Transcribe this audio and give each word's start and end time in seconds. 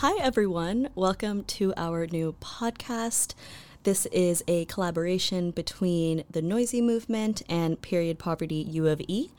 Hi, 0.00 0.16
everyone. 0.22 0.90
Welcome 0.94 1.42
to 1.58 1.74
our 1.76 2.06
new 2.06 2.36
podcast. 2.40 3.34
This 3.82 4.06
is 4.06 4.44
a 4.46 4.64
collaboration 4.66 5.50
between 5.50 6.22
the 6.30 6.40
Noisy 6.40 6.80
Movement 6.80 7.42
and 7.48 7.82
Period 7.82 8.16
Poverty 8.16 8.64
U 8.70 8.86
of 8.86 9.00
E. 9.08 9.32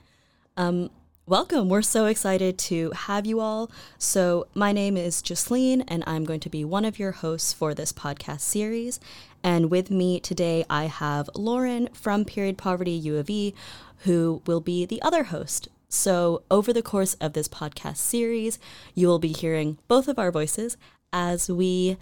Um, 0.57 0.89
welcome. 1.25 1.69
We're 1.69 1.81
so 1.81 2.07
excited 2.07 2.57
to 2.57 2.91
have 2.91 3.25
you 3.25 3.39
all. 3.39 3.71
So, 3.97 4.47
my 4.53 4.73
name 4.73 4.97
is 4.97 5.21
Jasleen, 5.21 5.85
and 5.87 6.03
I'm 6.05 6.25
going 6.25 6.41
to 6.41 6.49
be 6.49 6.65
one 6.65 6.83
of 6.83 6.99
your 6.99 7.13
hosts 7.13 7.53
for 7.53 7.73
this 7.73 7.93
podcast 7.93 8.41
series. 8.41 8.99
And 9.41 9.71
with 9.71 9.89
me 9.89 10.19
today, 10.19 10.65
I 10.69 10.87
have 10.87 11.29
Lauren 11.35 11.87
from 11.93 12.25
Period 12.25 12.57
Poverty 12.57 12.91
U 12.91 13.15
of 13.15 13.29
E, 13.29 13.53
who 13.99 14.41
will 14.45 14.59
be 14.59 14.85
the 14.85 15.01
other 15.03 15.23
host. 15.23 15.69
So, 15.91 16.43
over 16.51 16.71
the 16.71 16.83
course 16.83 17.15
of 17.15 17.33
this 17.33 17.47
podcast 17.47 17.97
series, 17.97 18.59
you 18.93 19.07
will 19.07 19.17
be 19.17 19.33
hearing 19.33 19.79
both 19.87 20.07
of 20.07 20.19
our 20.19 20.31
voices 20.31 20.77
as 21.11 21.49
we 21.49 21.97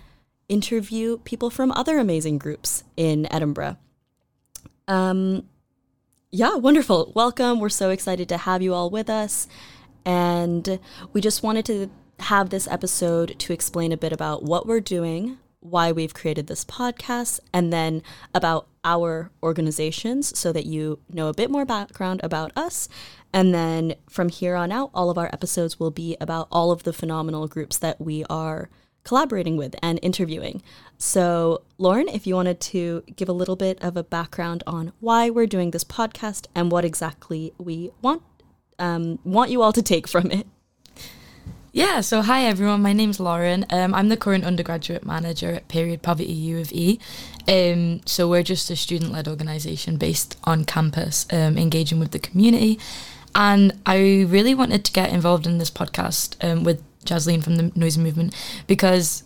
interview 0.49 1.20
people 1.20 1.49
from 1.49 1.71
other 1.71 1.98
amazing 1.98 2.38
groups 2.38 2.84
in 2.98 3.31
Edinburgh. 3.31 3.77
Um, 4.89 5.48
yeah, 6.31 6.55
wonderful. 6.55 7.13
Welcome. 7.15 7.62
We're 7.62 7.70
so 7.70 7.89
excited 7.89 8.27
to 8.29 8.38
have 8.38 8.62
you 8.62 8.73
all 8.73 8.89
with 8.89 9.09
us. 9.09 9.48
And 10.05 10.79
we 11.13 11.21
just 11.21 11.41
wanted 11.41 11.65
to 11.67 11.90
have 12.20 12.49
this 12.49 12.67
episode 12.67 13.40
to 13.40 13.54
explain 13.54 13.93
a 13.93 13.98
bit 13.98 14.12
about 14.12 14.43
what 14.43 14.67
we're 14.67 14.81
doing, 14.81 15.38
why 15.62 15.93
we've 15.93 16.13
created 16.13 16.48
this 16.48 16.65
podcast, 16.65 17.40
and 17.54 17.71
then 17.71 18.04
about 18.34 18.67
our 18.84 19.31
organizations 19.43 20.38
so 20.38 20.51
that 20.51 20.65
you 20.65 20.99
know 21.12 21.27
a 21.27 21.34
bit 21.34 21.51
more 21.51 21.65
background 21.65 22.20
about 22.23 22.51
us. 22.55 22.88
And 23.38 23.54
then 23.54 23.94
from 24.09 24.30
here 24.30 24.55
on 24.55 24.72
out, 24.72 24.90
all 24.96 25.12
of 25.12 25.18
our 25.20 25.27
episodes 25.32 25.80
will 25.80 25.91
be 25.91 26.18
about 26.20 26.48
all 26.52 26.71
of 26.71 26.82
the 26.82 26.91
phenomenal 26.91 27.48
groups 27.48 27.77
that 27.77 28.02
we 28.02 28.24
are 28.32 28.68
collaborating 29.04 29.57
with 29.57 29.76
and 29.84 29.99
interviewing. 30.02 30.63
So, 30.98 31.62
Lauren, 31.77 32.07
if 32.07 32.26
you 32.26 32.34
wanted 32.34 32.60
to 32.62 33.04
give 33.16 33.29
a 33.29 33.34
little 33.34 33.55
bit 33.55 33.77
of 33.79 33.96
a 33.96 34.04
background 34.04 34.63
on 34.66 34.91
why 35.02 35.29
we're 35.29 35.46
doing 35.46 35.70
this 35.70 35.84
podcast 35.84 36.48
and 36.55 36.71
what 36.71 36.84
exactly 36.84 37.54
we 37.60 37.91
want 38.02 38.24
um, 38.79 39.20
want 39.24 39.51
you 39.51 39.62
all 39.62 39.72
to 39.72 39.84
take 39.84 40.07
from 40.07 40.32
it. 40.32 40.48
Yeah, 41.74 42.01
so 42.01 42.24
hi 42.24 42.46
everyone, 42.46 42.82
my 42.82 42.94
name's 42.94 43.20
Lauren. 43.20 43.68
Um, 43.70 43.94
I'm 43.94 44.10
the 44.10 44.18
current 44.18 44.46
undergraduate 44.46 45.05
manager 45.05 45.54
at 45.54 45.68
Period 45.68 46.01
Poverty 46.01 46.34
U 46.34 46.60
of 46.60 46.72
E. 46.72 46.99
Um, 47.48 48.01
so 48.07 48.27
we're 48.27 48.41
just 48.41 48.72
a 48.72 48.76
student 48.76 49.12
led 49.12 49.27
organisation 49.27 49.98
based 49.98 50.40
on 50.44 50.66
campus, 50.66 51.27
um, 51.32 51.55
engaging 51.55 51.99
with 51.99 52.12
the 52.12 52.20
community. 52.20 52.79
And 53.38 53.80
I 53.85 54.26
really 54.27 54.55
wanted 54.55 54.84
to 54.85 54.91
get 54.91 55.13
involved 55.13 55.46
in 55.46 55.60
this 55.60 55.70
podcast 55.70 56.43
um, 56.43 56.63
with 56.63 56.84
Jasleen 57.05 57.44
from 57.44 57.55
the 57.55 57.71
Noisy 57.76 58.02
Movement 58.02 58.34
because 58.66 59.24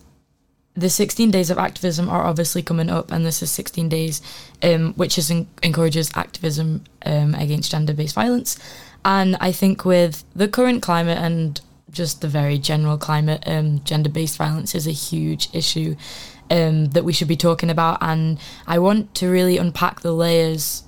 the 0.76 0.90
16 0.90 1.32
days 1.32 1.50
of 1.50 1.58
activism 1.58 2.10
are 2.10 2.24
obviously 2.24 2.62
coming 2.62 2.90
up, 2.90 3.10
and 3.10 3.26
this 3.26 3.42
is 3.42 3.50
16 3.52 3.88
days, 3.88 4.22
um, 4.62 4.94
which 4.96 5.18
is 5.18 5.32
encourages 5.64 6.12
activism 6.14 6.84
um, 7.06 7.36
against 7.36 7.72
gender 7.72 7.94
based 7.94 8.16
violence. 8.16 8.60
And 9.06 9.38
I 9.40 9.54
think 9.54 9.86
with 9.86 10.26
the 10.36 10.50
current 10.50 10.82
climate 10.82 11.18
and 11.18 11.62
just 11.90 12.20
the 12.20 12.28
very 12.28 12.58
general 12.58 12.98
climate, 12.98 13.44
um, 13.46 13.82
gender 13.86 14.10
based 14.10 14.38
violence 14.38 14.76
is 14.76 14.88
a 14.88 14.92
huge 14.92 15.48
issue 15.54 15.96
um, 16.50 16.88
that 16.88 17.06
we 17.06 17.14
should 17.14 17.30
be 17.30 17.38
talking 17.38 17.70
about. 17.70 17.98
And 18.02 18.40
I 18.68 18.78
want 18.80 19.16
to 19.16 19.30
really 19.30 19.58
unpack 19.58 20.02
the 20.02 20.14
layers 20.14 20.84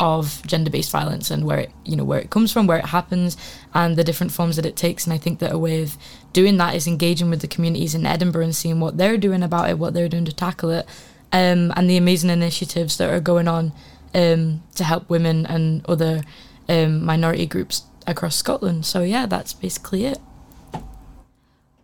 of 0.00 0.42
gender 0.46 0.70
based 0.70 0.90
violence 0.90 1.30
and 1.30 1.44
where 1.44 1.58
it 1.58 1.70
you 1.84 1.94
know 1.94 2.04
where 2.04 2.18
it 2.18 2.30
comes 2.30 2.50
from, 2.50 2.66
where 2.66 2.78
it 2.78 2.86
happens, 2.86 3.36
and 3.74 3.96
the 3.96 4.02
different 4.02 4.32
forms 4.32 4.56
that 4.56 4.66
it 4.66 4.74
takes. 4.74 5.04
And 5.04 5.12
I 5.12 5.18
think 5.18 5.38
that 5.38 5.52
a 5.52 5.58
way 5.58 5.82
of 5.82 5.96
doing 6.32 6.56
that 6.56 6.74
is 6.74 6.86
engaging 6.86 7.30
with 7.30 7.42
the 7.42 7.46
communities 7.46 7.94
in 7.94 8.06
Edinburgh 8.06 8.44
and 8.44 8.56
seeing 8.56 8.80
what 8.80 8.96
they're 8.96 9.18
doing 9.18 9.42
about 9.42 9.68
it, 9.68 9.78
what 9.78 9.94
they're 9.94 10.08
doing 10.08 10.24
to 10.24 10.32
tackle 10.32 10.70
it, 10.70 10.86
um, 11.32 11.72
and 11.76 11.88
the 11.88 11.98
amazing 11.98 12.30
initiatives 12.30 12.96
that 12.96 13.10
are 13.10 13.20
going 13.20 13.46
on 13.46 13.72
um, 14.14 14.62
to 14.74 14.84
help 14.84 15.08
women 15.10 15.44
and 15.46 15.84
other 15.86 16.22
um, 16.68 17.04
minority 17.04 17.46
groups 17.46 17.82
across 18.06 18.36
Scotland. 18.36 18.86
So 18.86 19.02
yeah, 19.02 19.26
that's 19.26 19.52
basically 19.52 20.06
it. 20.06 20.18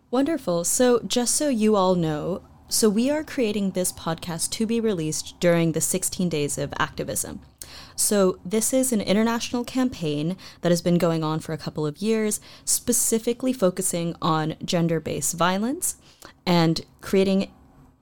Wonderful. 0.09 0.63
So 0.63 1.01
just 1.05 1.35
so 1.35 1.49
you 1.49 1.75
all 1.75 1.93
know, 1.93 2.41
so 2.67 2.89
we 2.89 3.11
are 3.11 3.23
creating 3.23 3.71
this 3.71 3.91
podcast 3.91 4.49
to 4.51 4.65
be 4.65 4.79
released 4.79 5.39
during 5.39 5.73
the 5.73 5.81
16 5.81 6.29
days 6.29 6.57
of 6.57 6.73
activism. 6.79 7.41
So, 7.95 8.39
this 8.45 8.73
is 8.73 8.91
an 8.91 9.01
international 9.01 9.63
campaign 9.63 10.37
that 10.61 10.71
has 10.71 10.81
been 10.81 10.97
going 10.97 11.23
on 11.23 11.39
for 11.39 11.53
a 11.53 11.57
couple 11.57 11.85
of 11.85 11.97
years, 11.97 12.39
specifically 12.65 13.53
focusing 13.53 14.15
on 14.21 14.55
gender 14.63 14.99
based 14.99 15.35
violence 15.35 15.95
and 16.45 16.85
creating 17.01 17.51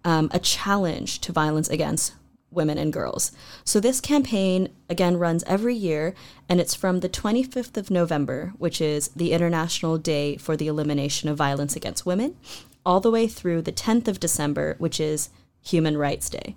um, 0.03 0.29
a 0.33 0.39
challenge 0.39 1.19
to 1.21 1.31
violence 1.31 1.69
against 1.69 2.13
women 2.51 2.77
and 2.77 2.93
girls. 2.93 3.31
So, 3.63 3.79
this 3.79 4.01
campaign 4.01 4.69
again 4.89 5.17
runs 5.17 5.43
every 5.43 5.75
year, 5.75 6.15
and 6.49 6.59
it's 6.59 6.73
from 6.73 7.01
the 7.01 7.09
25th 7.09 7.77
of 7.77 7.91
November, 7.91 8.53
which 8.57 8.81
is 8.81 9.09
the 9.09 9.33
International 9.33 9.97
Day 9.97 10.37
for 10.37 10.55
the 10.57 10.67
Elimination 10.67 11.29
of 11.29 11.37
Violence 11.37 11.75
Against 11.75 12.05
Women, 12.05 12.35
all 12.85 12.99
the 12.99 13.11
way 13.11 13.27
through 13.27 13.61
the 13.61 13.71
10th 13.71 14.07
of 14.07 14.19
December, 14.19 14.75
which 14.77 14.99
is 14.99 15.29
Human 15.61 15.97
Rights 15.97 16.29
Day. 16.29 16.55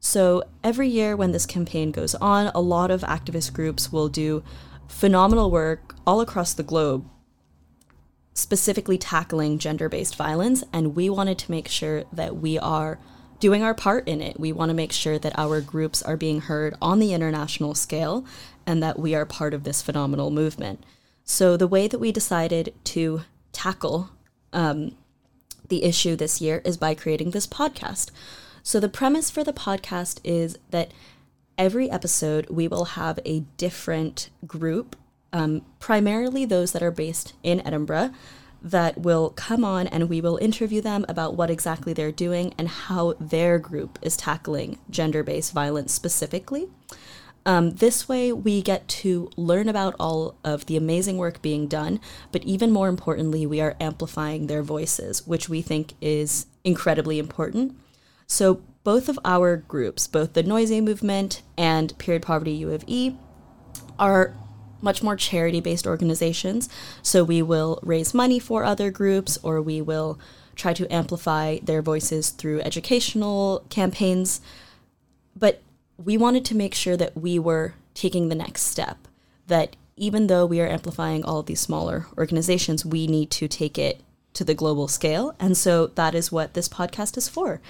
So 0.00 0.44
every 0.62 0.88
year 0.88 1.16
when 1.16 1.32
this 1.32 1.46
campaign 1.46 1.90
goes 1.90 2.14
on, 2.16 2.50
a 2.54 2.60
lot 2.60 2.90
of 2.90 3.02
activist 3.02 3.52
groups 3.52 3.92
will 3.92 4.08
do 4.08 4.42
phenomenal 4.86 5.50
work 5.50 5.94
all 6.06 6.20
across 6.20 6.54
the 6.54 6.62
globe, 6.62 7.08
specifically 8.32 8.96
tackling 8.96 9.58
gender 9.58 9.88
based 9.88 10.16
violence. 10.16 10.64
And 10.72 10.94
we 10.94 11.10
wanted 11.10 11.38
to 11.38 11.50
make 11.50 11.68
sure 11.68 12.04
that 12.12 12.36
we 12.36 12.58
are 12.58 12.98
doing 13.40 13.62
our 13.62 13.74
part 13.74 14.06
in 14.08 14.20
it. 14.20 14.38
We 14.38 14.52
want 14.52 14.70
to 14.70 14.74
make 14.74 14.92
sure 14.92 15.18
that 15.18 15.38
our 15.38 15.60
groups 15.60 16.02
are 16.02 16.16
being 16.16 16.42
heard 16.42 16.74
on 16.80 16.98
the 16.98 17.12
international 17.12 17.74
scale 17.74 18.24
and 18.66 18.82
that 18.82 18.98
we 18.98 19.14
are 19.14 19.24
part 19.24 19.54
of 19.54 19.64
this 19.64 19.82
phenomenal 19.82 20.30
movement. 20.30 20.84
So 21.24 21.56
the 21.56 21.68
way 21.68 21.88
that 21.88 21.98
we 21.98 22.10
decided 22.10 22.74
to 22.84 23.22
tackle 23.52 24.10
um, 24.52 24.96
the 25.68 25.84
issue 25.84 26.16
this 26.16 26.40
year 26.40 26.62
is 26.64 26.76
by 26.76 26.94
creating 26.94 27.30
this 27.30 27.46
podcast. 27.46 28.10
So, 28.68 28.80
the 28.80 28.88
premise 28.90 29.30
for 29.30 29.42
the 29.42 29.54
podcast 29.54 30.20
is 30.24 30.58
that 30.72 30.92
every 31.56 31.90
episode 31.90 32.50
we 32.50 32.68
will 32.68 32.84
have 32.84 33.18
a 33.24 33.40
different 33.56 34.28
group, 34.46 34.94
um, 35.32 35.62
primarily 35.78 36.44
those 36.44 36.72
that 36.72 36.82
are 36.82 36.90
based 36.90 37.32
in 37.42 37.66
Edinburgh, 37.66 38.10
that 38.60 38.98
will 38.98 39.30
come 39.30 39.64
on 39.64 39.86
and 39.86 40.10
we 40.10 40.20
will 40.20 40.36
interview 40.36 40.82
them 40.82 41.06
about 41.08 41.34
what 41.34 41.48
exactly 41.48 41.94
they're 41.94 42.12
doing 42.12 42.52
and 42.58 42.68
how 42.68 43.14
their 43.18 43.58
group 43.58 43.98
is 44.02 44.18
tackling 44.18 44.78
gender 44.90 45.22
based 45.22 45.54
violence 45.54 45.94
specifically. 45.94 46.68
Um, 47.46 47.70
this 47.70 48.06
way, 48.06 48.34
we 48.34 48.60
get 48.60 48.86
to 48.88 49.30
learn 49.38 49.70
about 49.70 49.94
all 49.98 50.34
of 50.44 50.66
the 50.66 50.76
amazing 50.76 51.16
work 51.16 51.40
being 51.40 51.68
done, 51.68 52.00
but 52.32 52.44
even 52.44 52.70
more 52.70 52.88
importantly, 52.88 53.46
we 53.46 53.62
are 53.62 53.76
amplifying 53.80 54.46
their 54.46 54.62
voices, 54.62 55.26
which 55.26 55.48
we 55.48 55.62
think 55.62 55.94
is 56.02 56.44
incredibly 56.64 57.18
important. 57.18 57.74
So 58.28 58.62
both 58.84 59.08
of 59.08 59.18
our 59.24 59.56
groups, 59.56 60.06
both 60.06 60.34
the 60.34 60.42
Noisy 60.42 60.80
Movement 60.80 61.42
and 61.56 61.96
Period 61.98 62.22
Poverty 62.22 62.52
U 62.52 62.70
of 62.70 62.84
E, 62.86 63.16
are 63.98 64.34
much 64.80 65.02
more 65.02 65.16
charity 65.16 65.60
based 65.60 65.86
organizations. 65.86 66.68
So 67.02 67.24
we 67.24 67.42
will 67.42 67.80
raise 67.82 68.14
money 68.14 68.38
for 68.38 68.64
other 68.64 68.90
groups 68.90 69.38
or 69.42 69.60
we 69.60 69.80
will 69.80 70.20
try 70.54 70.72
to 70.74 70.92
amplify 70.92 71.58
their 71.62 71.82
voices 71.82 72.30
through 72.30 72.60
educational 72.60 73.64
campaigns. 73.70 74.40
But 75.34 75.62
we 75.96 76.16
wanted 76.16 76.44
to 76.46 76.54
make 76.54 76.74
sure 76.74 76.96
that 76.96 77.16
we 77.16 77.38
were 77.38 77.74
taking 77.94 78.28
the 78.28 78.34
next 78.34 78.62
step, 78.62 79.08
that 79.46 79.74
even 79.96 80.28
though 80.28 80.46
we 80.46 80.60
are 80.60 80.68
amplifying 80.68 81.24
all 81.24 81.40
of 81.40 81.46
these 81.46 81.60
smaller 81.60 82.06
organizations, 82.16 82.84
we 82.84 83.06
need 83.06 83.30
to 83.32 83.48
take 83.48 83.78
it 83.78 84.00
to 84.34 84.44
the 84.44 84.54
global 84.54 84.86
scale. 84.86 85.34
And 85.40 85.56
so 85.56 85.88
that 85.88 86.14
is 86.14 86.30
what 86.30 86.54
this 86.54 86.68
podcast 86.68 87.16
is 87.16 87.28
for 87.28 87.60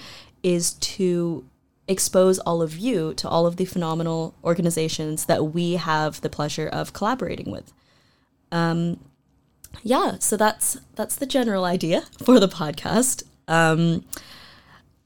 is 0.43 0.73
to 0.73 1.45
expose 1.87 2.37
all 2.39 2.61
of 2.61 2.77
you 2.77 3.13
to 3.15 3.27
all 3.27 3.47
of 3.47 3.57
the 3.57 3.65
phenomenal 3.65 4.35
organizations 4.43 5.25
that 5.25 5.53
we 5.53 5.73
have 5.73 6.21
the 6.21 6.29
pleasure 6.29 6.67
of 6.67 6.93
collaborating 6.93 7.49
with. 7.51 7.73
Um, 8.51 8.99
yeah, 9.83 10.17
so 10.19 10.37
that's 10.37 10.77
that's 10.95 11.15
the 11.15 11.25
general 11.25 11.65
idea 11.65 12.01
for 12.23 12.39
the 12.39 12.47
podcast. 12.47 13.23
Um, 13.47 14.05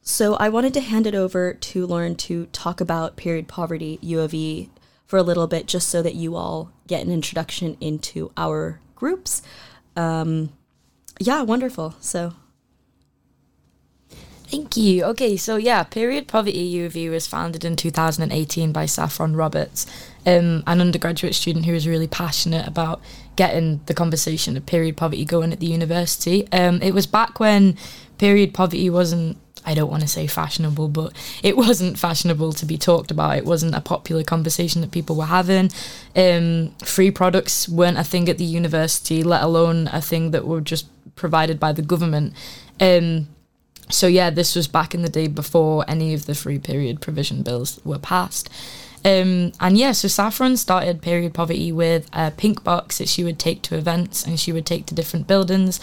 so 0.02 0.36
I 0.36 0.50
wanted 0.50 0.74
to 0.74 0.82
hand 0.82 1.08
it 1.08 1.16
over 1.16 1.54
to 1.54 1.86
Lauren 1.86 2.16
to 2.18 2.48
talk 2.48 2.82
about 2.82 3.16
period 3.16 3.48
poverty 3.48 3.98
U 4.02 4.20
of 4.20 4.34
E 4.34 4.70
for 5.06 5.18
a 5.18 5.24
little 5.24 5.48
bit, 5.48 5.66
just 5.66 5.88
so 5.90 6.02
that 6.02 6.16
you 6.16 6.36
all 6.36 6.72
get 6.88 7.06
an 7.06 7.12
introduction 7.12 7.78
into 7.80 8.32
our 8.36 8.82
groups. 8.96 9.42
Um, 9.96 10.52
yeah, 11.20 11.42
wonderful. 11.44 11.96
So 12.02 12.34
Thank 14.54 14.78
you. 14.78 15.04
Okay, 15.06 15.36
so 15.36 15.56
yeah, 15.56 15.82
Period 15.82 16.28
Poverty 16.28 16.76
UofE 16.76 17.10
was 17.10 17.26
founded 17.26 17.66
in 17.66 17.76
2018 17.76 18.72
by 18.72 18.86
Saffron 18.86 19.36
Roberts, 19.36 19.88
um, 20.28 20.62
an 20.68 20.80
undergraduate 20.80 21.34
student 21.34 21.66
who 21.66 21.72
was 21.72 21.88
really 21.88 22.08
passionate 22.08 22.68
about 22.68 23.02
getting 23.36 23.82
the 23.88 23.96
conversation 23.96 24.56
of 24.56 24.64
period 24.68 24.96
poverty 24.96 25.26
going 25.26 25.54
at 25.54 25.60
the 25.60 25.66
university. 25.66 26.48
Um, 26.52 26.84
it 26.84 26.94
was 26.94 27.08
back 27.08 27.40
when 27.40 27.80
period 28.20 28.54
poverty 28.54 28.92
wasn't 28.92 29.38
I 29.66 29.74
don't 29.74 29.90
want 29.90 30.04
to 30.04 30.08
say 30.08 30.28
fashionable, 30.28 30.90
but 30.90 31.14
it 31.42 31.58
wasn't 31.66 31.98
fashionable 31.98 32.54
to 32.54 32.66
be 32.68 32.78
talked 32.78 33.10
about. 33.10 33.38
It 33.38 33.46
wasn't 33.46 33.74
a 33.74 33.82
popular 33.82 34.24
conversation 34.24 34.82
that 34.82 34.92
people 34.92 35.16
were 35.16 35.26
having. 35.26 35.72
Um, 36.16 36.76
free 36.86 37.10
products 37.10 37.68
weren't 37.68 37.98
a 37.98 38.04
thing 38.04 38.30
at 38.30 38.38
the 38.38 38.46
university, 38.46 39.24
let 39.24 39.42
alone 39.42 39.90
a 39.92 40.00
thing 40.00 40.30
that 40.30 40.46
were 40.46 40.62
just 40.62 40.86
provided 41.16 41.60
by 41.60 41.74
the 41.74 41.82
government. 41.82 42.36
Um, 42.80 43.30
so 43.90 44.08
yeah, 44.08 44.30
this 44.30 44.56
was 44.56 44.68
back 44.68 44.94
in 44.94 45.02
the 45.02 45.10
day 45.10 45.28
before 45.28 45.86
any 45.88 46.14
of 46.14 46.26
the 46.26 46.36
free 46.36 46.60
period 46.60 47.02
provision 47.02 47.44
bills 47.44 47.80
were 47.84 48.00
passed. 48.00 48.50
Um, 49.06 49.52
and 49.60 49.78
yeah, 49.78 49.92
so 49.92 50.08
Saffron 50.08 50.56
started 50.56 51.02
Period 51.02 51.34
Poverty 51.34 51.72
with 51.72 52.10
a 52.14 52.32
pink 52.32 52.64
box 52.64 53.00
that 53.00 53.10
she 53.10 53.24
would 53.24 53.38
take 53.38 53.62
to 53.64 53.78
events 53.78 54.26
and 54.26 54.40
she 54.40 54.54
would 54.54 54.66
take 54.66 54.86
to 54.88 54.96
different 54.96 55.28
buildings 55.28 55.80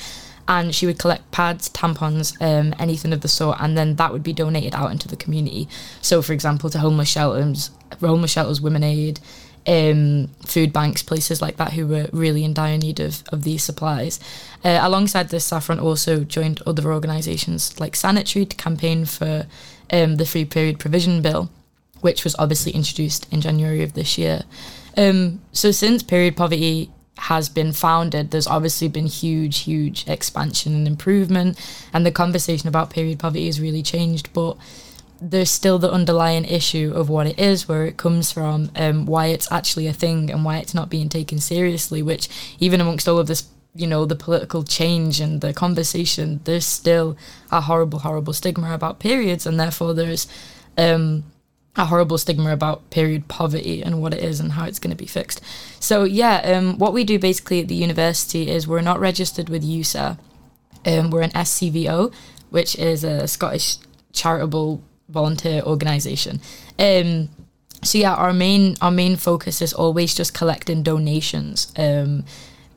and 0.49 0.75
she 0.75 0.87
would 0.87 0.99
collect 0.99 1.31
pads, 1.31 1.69
tampons, 1.69 2.35
um, 2.41 2.75
anything 2.79 3.13
of 3.13 3.21
the 3.21 3.29
sort, 3.29 3.59
and 3.61 3.79
then 3.79 3.97
that 3.97 4.13
would 4.13 4.23
be 4.23 4.33
donated 4.33 4.75
out 4.75 4.91
into 4.91 5.07
the 5.07 5.17
community. 5.17 5.69
So, 6.01 6.23
for 6.23 6.33
example, 6.33 6.71
to 6.71 6.79
homeless 6.79 7.09
shelters, 7.09 7.71
homeless 8.01 8.33
shelters, 8.33 8.61
Women 8.61 8.83
Aid, 8.83 9.21
um, 9.67 10.29
food 10.47 10.73
banks, 10.73 11.03
places 11.03 11.43
like 11.43 11.57
that 11.57 11.73
who 11.73 11.87
were 11.87 12.09
really 12.13 12.45
in 12.45 12.55
dire 12.55 12.79
need 12.79 13.01
of, 13.01 13.23
of 13.33 13.45
these 13.45 13.63
supplies. 13.63 14.21
Uh, 14.65 14.79
alongside 14.83 15.29
this, 15.29 15.45
Saffron 15.45 15.79
also 15.79 16.25
joined 16.25 16.63
other 16.67 16.93
organisations 16.93 17.79
like 17.79 17.97
Sanitary 17.97 18.47
to 18.47 18.57
campaign 18.57 19.05
for 19.05 19.47
um, 19.93 20.17
the 20.17 20.27
Free 20.27 20.45
Period 20.45 20.79
Provision 20.79 21.23
Bill 21.23 21.51
which 22.01 22.25
was 22.25 22.37
obviously 22.39 22.73
introduced 22.73 23.31
in 23.33 23.41
January 23.41 23.83
of 23.83 23.95
this 23.95 24.19
year. 24.19 24.43
Um, 24.97 25.41
so 25.53 25.71
since 25.71 26.03
period 26.03 26.37
poverty 26.37 26.91
has 27.19 27.49
been 27.49 27.73
founded, 27.73 28.31
there's 28.31 28.47
obviously 28.47 28.89
been 28.89 29.07
huge, 29.07 29.61
huge 29.61 30.09
expansion 30.09 30.75
and 30.75 30.87
improvement, 30.87 31.59
and 31.93 32.05
the 32.05 32.11
conversation 32.11 32.69
about 32.69 32.91
period 32.91 33.19
poverty 33.19 33.47
has 33.47 33.61
really 33.61 33.83
changed. 33.83 34.33
But 34.33 34.57
there's 35.21 35.51
still 35.51 35.79
the 35.79 35.93
underlying 35.93 36.45
issue 36.45 36.93
of 36.95 37.09
what 37.09 37.27
it 37.27 37.39
is, 37.39 37.69
where 37.69 37.85
it 37.85 37.97
comes 37.97 38.33
from, 38.33 38.71
um, 38.77 39.07
why 39.07 39.27
it's 39.27 39.51
actually 39.53 39.87
a 39.87 39.93
thing, 39.93 40.31
and 40.31 40.45
why 40.45 40.59
it's 40.59 40.75
not 40.75 40.91
being 40.91 41.09
taken 41.09 41.39
seriously. 41.39 42.03
Which, 42.03 42.29
even 42.59 42.81
amongst 42.81 43.09
all 43.09 43.19
of 43.19 43.27
this, 43.27 43.49
you 43.75 43.87
know, 43.87 44.05
the 44.05 44.17
political 44.17 44.63
change 44.63 45.21
and 45.21 45.41
the 45.41 45.53
conversation, 45.53 46.41
there's 46.45 46.67
still 46.67 47.17
a 47.51 47.61
horrible, 47.61 48.01
horrible 48.01 48.33
stigma 48.33 48.75
about 48.75 48.99
periods, 48.99 49.47
and 49.47 49.61
therefore 49.61 49.95
there's 49.95 50.27
um, 50.79 51.25
a 51.77 51.85
horrible 51.85 52.19
stigma 52.19 52.53
about 52.53 52.91
period 52.91 53.29
poverty 53.29 53.83
and 53.83 54.01
what 54.01 54.15
it 54.15 54.23
is 54.23 54.41
and 54.41 54.53
how 54.53 54.65
it's 54.65 54.79
going 54.79 54.91
to 54.91 54.97
be 54.97 55.07
fixed. 55.07 55.41
So 55.79 56.05
yeah, 56.05 56.37
um, 56.39 56.79
what 56.79 56.93
we 56.93 57.05
do 57.05 57.19
basically 57.19 57.61
at 57.61 57.69
the 57.69 57.75
university 57.75 58.51
is 58.51 58.67
we're 58.67 58.81
not 58.81 59.01
registered 59.01 59.49
with 59.49 59.65
EUSA. 59.65 60.19
Um, 60.87 61.11
we're 61.11 61.23
an 61.23 61.31
SCVO, 61.31 62.13
which 62.49 62.75
is 62.77 63.05
a 63.05 63.29
Scottish 63.29 63.77
charitable 64.13 64.83
volunteer 65.11 65.63
organisation. 65.63 66.41
Um, 66.79 67.29
so 67.83 67.99
yeah, 67.99 68.15
our 68.15 68.33
main 68.33 68.77
our 68.81 68.91
main 68.91 69.17
focus 69.17 69.63
is 69.63 69.73
always 69.73 70.15
just 70.15 70.35
collecting 70.35 70.83
donations, 70.83 71.73
um, 71.77 72.25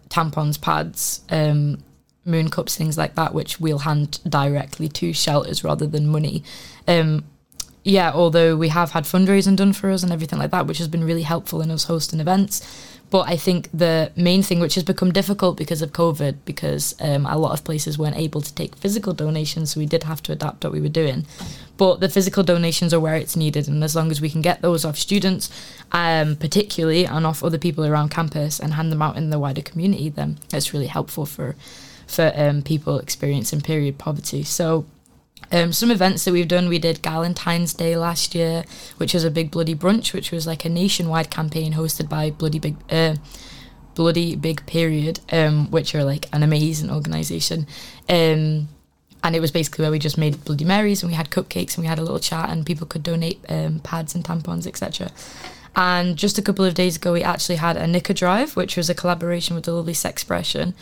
tampons, 0.09 0.59
pads, 0.59 1.21
um, 1.29 1.83
moon 2.25 2.49
cups, 2.49 2.75
things 2.75 2.97
like 2.97 3.15
that, 3.15 3.33
which 3.33 3.59
we'll 3.59 3.79
hand 3.79 4.19
directly 4.27 4.87
to 4.87 5.13
shelters 5.13 5.63
rather 5.63 5.85
than 5.85 6.07
money. 6.07 6.43
Um, 6.87 7.25
yeah, 7.83 8.11
although 8.13 8.55
we 8.55 8.69
have 8.69 8.91
had 8.91 9.03
fundraising 9.03 9.55
done 9.55 9.73
for 9.73 9.89
us 9.89 10.03
and 10.03 10.11
everything 10.11 10.39
like 10.39 10.51
that, 10.51 10.67
which 10.67 10.77
has 10.77 10.87
been 10.87 11.03
really 11.03 11.23
helpful 11.23 11.61
in 11.61 11.69
us 11.69 11.85
hosting 11.85 12.19
events. 12.19 12.61
But 13.09 13.27
I 13.27 13.37
think 13.37 13.69
the 13.71 14.11
main 14.15 14.41
thing, 14.41 14.59
which 14.59 14.73
has 14.73 14.83
become 14.83 15.11
difficult 15.11 15.55
because 15.55 15.83
of 15.83 15.91
COVID, 15.91 16.37
because 16.45 16.95
um, 16.99 17.27
a 17.27 17.37
lot 17.37 17.51
of 17.51 17.63
places 17.63 17.95
weren't 17.95 18.17
able 18.17 18.41
to 18.41 18.55
take 18.55 18.75
physical 18.75 19.13
donations, 19.13 19.73
so 19.73 19.79
we 19.79 19.85
did 19.85 20.03
have 20.03 20.23
to 20.23 20.31
adapt 20.31 20.63
what 20.63 20.73
we 20.73 20.81
were 20.81 20.89
doing. 20.89 21.27
But 21.77 21.99
the 21.99 22.09
physical 22.09 22.41
donations 22.41 22.91
are 22.91 22.99
where 22.99 23.15
it's 23.15 23.35
needed, 23.35 23.67
and 23.67 23.83
as 23.83 23.95
long 23.95 24.09
as 24.09 24.19
we 24.19 24.31
can 24.31 24.41
get 24.41 24.63
those 24.63 24.83
off 24.83 24.97
students, 24.97 25.51
um, 25.91 26.37
particularly, 26.37 27.05
and 27.05 27.23
off 27.23 27.43
other 27.43 27.59
people 27.59 27.85
around 27.85 28.09
campus, 28.09 28.59
and 28.59 28.73
hand 28.73 28.91
them 28.91 29.01
out 29.03 29.17
in 29.17 29.29
the 29.29 29.37
wider 29.37 29.61
community, 29.61 30.09
then 30.09 30.39
it's 30.51 30.73
really 30.73 30.87
helpful 30.87 31.27
for 31.27 31.55
for 32.07 32.31
um, 32.35 32.61
people 32.61 32.97
experiencing 32.97 33.61
period 33.61 33.97
poverty. 33.97 34.43
So 34.43 34.85
um, 35.53 35.71
some 35.71 35.91
events 35.91 36.25
that 36.25 36.31
we've 36.31 36.47
done, 36.47 36.67
we 36.67 36.79
did 36.79 37.03
Galentine's 37.03 37.75
Day 37.75 37.95
last 37.95 38.33
year, 38.33 38.63
which 38.97 39.13
was 39.13 39.23
a 39.23 39.29
big 39.29 39.51
bloody 39.51 39.75
brunch, 39.75 40.11
which 40.11 40.31
was 40.31 40.47
like 40.47 40.65
a 40.65 40.69
nationwide 40.69 41.29
campaign 41.29 41.73
hosted 41.73 42.09
by 42.09 42.31
Bloody 42.31 42.57
Big, 42.57 42.75
uh, 42.89 43.15
Bloody 43.93 44.35
Big 44.35 44.65
Period, 44.65 45.19
um, 45.31 45.69
which 45.69 45.93
are 45.93 46.03
like 46.03 46.27
an 46.33 46.41
amazing 46.41 46.89
organisation. 46.89 47.67
Um, 48.09 48.67
and 49.23 49.35
it 49.35 49.39
was 49.39 49.51
basically 49.51 49.83
where 49.83 49.91
we 49.91 49.99
just 49.99 50.17
made 50.17 50.43
Bloody 50.43 50.65
Marys 50.65 51.03
and 51.03 51.11
we 51.11 51.15
had 51.15 51.29
cupcakes 51.29 51.75
and 51.75 51.83
we 51.83 51.87
had 51.87 51.99
a 51.99 52.01
little 52.01 52.19
chat 52.19 52.49
and 52.49 52.65
people 52.65 52.87
could 52.87 53.03
donate 53.03 53.39
um, 53.47 53.79
pads 53.79 54.15
and 54.15 54.25
tampons, 54.25 54.65
etc. 54.65 55.11
And 55.75 56.17
just 56.17 56.39
a 56.39 56.41
couple 56.41 56.65
of 56.65 56.73
days 56.73 56.95
ago, 56.95 57.13
we 57.13 57.21
actually 57.21 57.57
had 57.57 57.77
a 57.77 57.85
Knicker 57.85 58.13
Drive, 58.13 58.55
which 58.55 58.75
was 58.75 58.89
a 58.89 58.95
collaboration 58.95 59.55
with 59.55 59.65
the 59.65 59.73
lovely 59.73 59.93
Sexpression. 59.93 60.73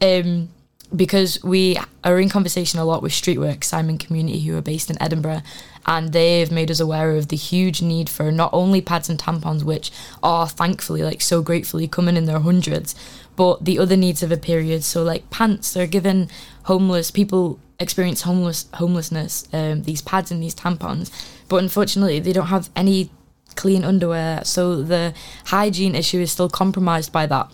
Um, 0.00 0.48
because 0.94 1.42
we 1.42 1.78
are 2.04 2.18
in 2.20 2.28
conversation 2.28 2.78
a 2.78 2.84
lot 2.84 3.02
with 3.02 3.12
Streetwork, 3.12 3.64
Simon 3.64 3.98
Community, 3.98 4.40
who 4.40 4.56
are 4.56 4.62
based 4.62 4.90
in 4.90 5.00
Edinburgh, 5.02 5.42
and 5.86 6.12
they've 6.12 6.50
made 6.50 6.70
us 6.70 6.80
aware 6.80 7.12
of 7.12 7.28
the 7.28 7.36
huge 7.36 7.82
need 7.82 8.08
for 8.08 8.30
not 8.30 8.50
only 8.52 8.80
pads 8.80 9.08
and 9.08 9.18
tampons, 9.18 9.62
which 9.62 9.90
are 10.22 10.48
thankfully, 10.48 11.02
like 11.02 11.20
so 11.20 11.42
gratefully 11.42 11.88
coming 11.88 12.16
in 12.16 12.26
their 12.26 12.40
hundreds, 12.40 12.94
but 13.36 13.64
the 13.64 13.78
other 13.78 13.96
needs 13.96 14.22
of 14.22 14.32
a 14.32 14.36
period. 14.36 14.84
So, 14.84 15.02
like 15.02 15.28
pants, 15.30 15.72
they're 15.72 15.86
given 15.86 16.28
homeless 16.64 17.10
people 17.10 17.58
experience 17.78 18.22
homeless 18.22 18.66
homelessness, 18.74 19.48
um, 19.52 19.82
these 19.82 20.02
pads 20.02 20.30
and 20.30 20.42
these 20.42 20.54
tampons, 20.54 21.10
but 21.48 21.56
unfortunately, 21.56 22.20
they 22.20 22.32
don't 22.32 22.46
have 22.46 22.70
any 22.74 23.10
clean 23.54 23.84
underwear, 23.84 24.44
so 24.44 24.82
the 24.82 25.14
hygiene 25.46 25.94
issue 25.94 26.20
is 26.20 26.30
still 26.30 26.48
compromised 26.48 27.12
by 27.12 27.26
that 27.26 27.50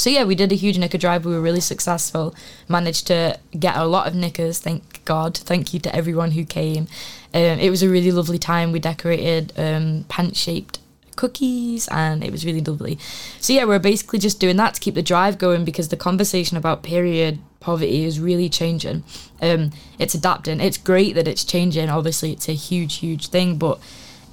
so 0.00 0.10
yeah, 0.10 0.24
we 0.24 0.34
did 0.34 0.50
a 0.50 0.54
huge 0.54 0.78
knicker 0.78 0.98
drive. 0.98 1.24
We 1.24 1.32
were 1.32 1.40
really 1.40 1.60
successful. 1.60 2.34
Managed 2.68 3.06
to 3.08 3.38
get 3.58 3.76
a 3.76 3.84
lot 3.84 4.06
of 4.06 4.14
knickers. 4.14 4.58
Thank 4.58 5.04
God. 5.04 5.36
Thank 5.36 5.74
you 5.74 5.80
to 5.80 5.94
everyone 5.94 6.32
who 6.32 6.44
came. 6.44 6.88
Um, 7.34 7.58
it 7.60 7.70
was 7.70 7.82
a 7.82 7.88
really 7.88 8.10
lovely 8.10 8.38
time. 8.38 8.72
We 8.72 8.80
decorated 8.80 9.52
um, 9.56 10.06
pant 10.08 10.36
shaped 10.36 10.78
cookies 11.16 11.86
and 11.88 12.24
it 12.24 12.32
was 12.32 12.46
really 12.46 12.62
lovely. 12.62 12.98
So 13.40 13.52
yeah, 13.52 13.64
we're 13.64 13.78
basically 13.78 14.18
just 14.18 14.40
doing 14.40 14.56
that 14.56 14.74
to 14.74 14.80
keep 14.80 14.94
the 14.94 15.02
drive 15.02 15.36
going 15.36 15.64
because 15.64 15.88
the 15.88 15.96
conversation 15.96 16.56
about 16.56 16.82
period 16.82 17.38
poverty 17.60 18.04
is 18.04 18.18
really 18.18 18.48
changing. 18.48 19.04
Um, 19.42 19.70
it's 19.98 20.14
adapting. 20.14 20.60
It's 20.60 20.78
great 20.78 21.14
that 21.14 21.28
it's 21.28 21.44
changing. 21.44 21.90
Obviously, 21.90 22.32
it's 22.32 22.48
a 22.48 22.54
huge, 22.54 22.96
huge 22.96 23.28
thing, 23.28 23.58
but 23.58 23.78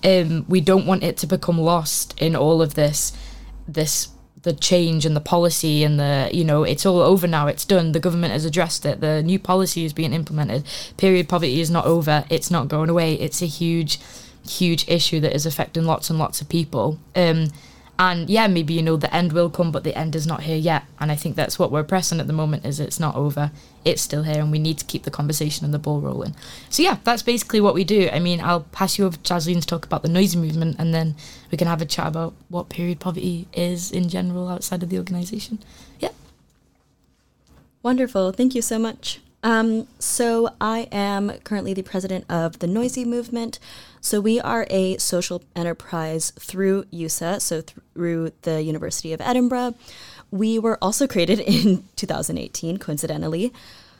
um, 0.03 0.45
we 0.47 0.61
don't 0.61 0.85
want 0.85 1.03
it 1.03 1.17
to 1.17 1.27
become 1.27 1.59
lost 1.59 2.17
in 2.21 2.35
all 2.35 2.61
of 2.61 2.75
this 2.75 3.11
this 3.67 4.07
the 4.47 4.53
change 4.53 5.05
and 5.05 5.15
the 5.15 5.21
policy 5.21 5.83
and 5.83 5.99
the 5.99 6.29
you 6.31 6.43
know 6.43 6.63
it's 6.63 6.85
all 6.85 6.99
over 6.99 7.27
now 7.27 7.47
it's 7.47 7.65
done 7.65 7.91
the 7.91 7.99
government 7.99 8.31
has 8.31 8.45
addressed 8.45 8.85
it 8.85 9.01
the 9.01 9.21
new 9.21 9.37
policy 9.37 9.83
is 9.83 9.93
being 9.93 10.13
implemented 10.13 10.63
period 10.95 11.27
poverty 11.27 11.59
is 11.59 11.69
not 11.69 11.85
over 11.85 12.23
it's 12.29 12.49
not 12.49 12.67
going 12.67 12.89
away 12.89 13.13
it's 13.15 13.41
a 13.41 13.45
huge 13.45 13.99
huge 14.49 14.87
issue 14.87 15.19
that 15.19 15.33
is 15.33 15.45
affecting 15.45 15.85
lots 15.85 16.09
and 16.09 16.19
lots 16.19 16.41
of 16.41 16.49
people. 16.49 16.99
Um, 17.15 17.47
and 17.99 18.29
yeah 18.29 18.47
maybe 18.47 18.73
you 18.73 18.81
know 18.81 18.95
the 18.95 19.13
end 19.13 19.33
will 19.33 19.49
come 19.49 19.71
but 19.71 19.83
the 19.83 19.97
end 19.97 20.15
is 20.15 20.27
not 20.27 20.43
here 20.43 20.57
yet. 20.57 20.83
And 20.99 21.11
i 21.11 21.15
think 21.15 21.35
that's 21.35 21.57
what 21.57 21.71
we're 21.71 21.83
pressing 21.83 22.19
at 22.19 22.27
the 22.27 22.33
moment 22.33 22.65
is 22.65 22.79
it's 22.79 22.99
not 22.99 23.15
over. 23.15 23.51
It's 23.85 24.01
still 24.01 24.23
here 24.23 24.41
and 24.41 24.51
we 24.51 24.59
need 24.59 24.77
to 24.79 24.85
keep 24.85 25.03
the 25.03 25.11
conversation 25.11 25.65
and 25.65 25.73
the 25.73 25.79
ball 25.79 26.01
rolling. 26.01 26.35
So 26.69 26.83
yeah 26.83 26.97
that's 27.03 27.23
basically 27.23 27.61
what 27.61 27.73
we 27.73 27.83
do. 27.83 28.09
I 28.11 28.19
mean 28.19 28.41
i'll 28.41 28.61
pass 28.71 28.97
you 28.97 29.05
over 29.05 29.17
to 29.17 29.33
Jasleen 29.33 29.61
to 29.61 29.67
talk 29.67 29.85
about 29.85 30.03
the 30.03 30.09
noisy 30.09 30.37
movement 30.37 30.77
and 30.79 30.93
then 30.93 31.15
we 31.51 31.57
can 31.57 31.67
have 31.67 31.81
a 31.81 31.85
chat 31.85 32.07
about 32.07 32.33
what 32.49 32.69
period 32.69 32.99
poverty 32.99 33.47
is 33.53 33.91
in 33.91 34.09
general 34.09 34.47
outside 34.47 34.83
of 34.83 34.89
the 34.89 34.97
organization. 34.97 35.59
Yeah. 35.99 36.11
Wonderful. 37.83 38.31
Thank 38.31 38.55
you 38.55 38.61
so 38.61 38.77
much 38.79 39.21
um, 39.43 39.87
so 39.99 40.49
I 40.59 40.87
am 40.91 41.31
currently 41.43 41.73
the 41.73 41.83
president 41.83 42.25
of 42.29 42.59
the 42.59 42.67
Noisy 42.67 43.05
Movement. 43.05 43.59
So 44.01 44.19
we 44.19 44.39
are 44.39 44.65
a 44.69 44.97
social 44.97 45.43
enterprise 45.55 46.31
through 46.39 46.85
EUSA, 46.85 47.41
so 47.41 47.61
through 47.61 48.31
the 48.41 48.61
University 48.61 49.13
of 49.13 49.21
Edinburgh. 49.21 49.75
We 50.31 50.59
were 50.59 50.77
also 50.81 51.07
created 51.07 51.39
in 51.65 51.83
2018, 51.95 52.77
coincidentally. 52.77 53.53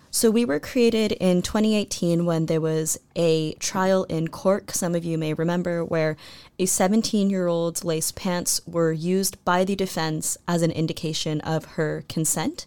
So 0.10 0.32
we 0.32 0.46
were 0.46 0.60
created 0.60 1.12
in 1.12 1.42
2018 1.42 2.26
when 2.26 2.48
there 2.48 2.62
was 2.62 2.98
a 3.16 3.54
trial 3.56 4.06
in 4.06 4.30
Cork, 4.30 4.72
some 4.72 4.96
of 4.96 5.06
you 5.06 5.18
may 5.18 5.34
remember, 5.34 5.84
where 5.86 6.18
a 6.58 6.66
17 6.66 7.30
year 7.30 7.48
old's 7.48 7.84
lace 7.84 8.12
pants 8.12 8.62
were 8.66 8.92
used 8.92 9.44
by 9.46 9.64
the 9.64 9.76
defense 9.76 10.38
as 10.48 10.62
an 10.62 10.72
indication 10.72 11.42
of 11.42 11.66
her 11.76 12.04
consent 12.10 12.66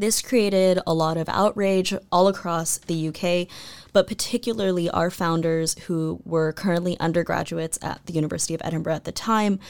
This 0.00 0.22
created 0.22 0.80
a 0.86 0.94
lot 0.94 1.18
of 1.18 1.28
outrage 1.28 1.92
all 2.10 2.26
across 2.26 2.78
the 2.78 3.08
UK, 3.08 3.46
but 3.92 4.06
particularly 4.06 4.88
our 4.88 5.10
founders, 5.10 5.78
who 5.80 6.22
were 6.24 6.54
currently 6.54 6.98
undergraduates 6.98 7.78
at 7.82 8.06
the 8.06 8.14
University 8.14 8.54
of 8.54 8.62
Edinburgh 8.64 8.94
at 8.94 9.04
the 9.04 9.12
time, 9.12 9.60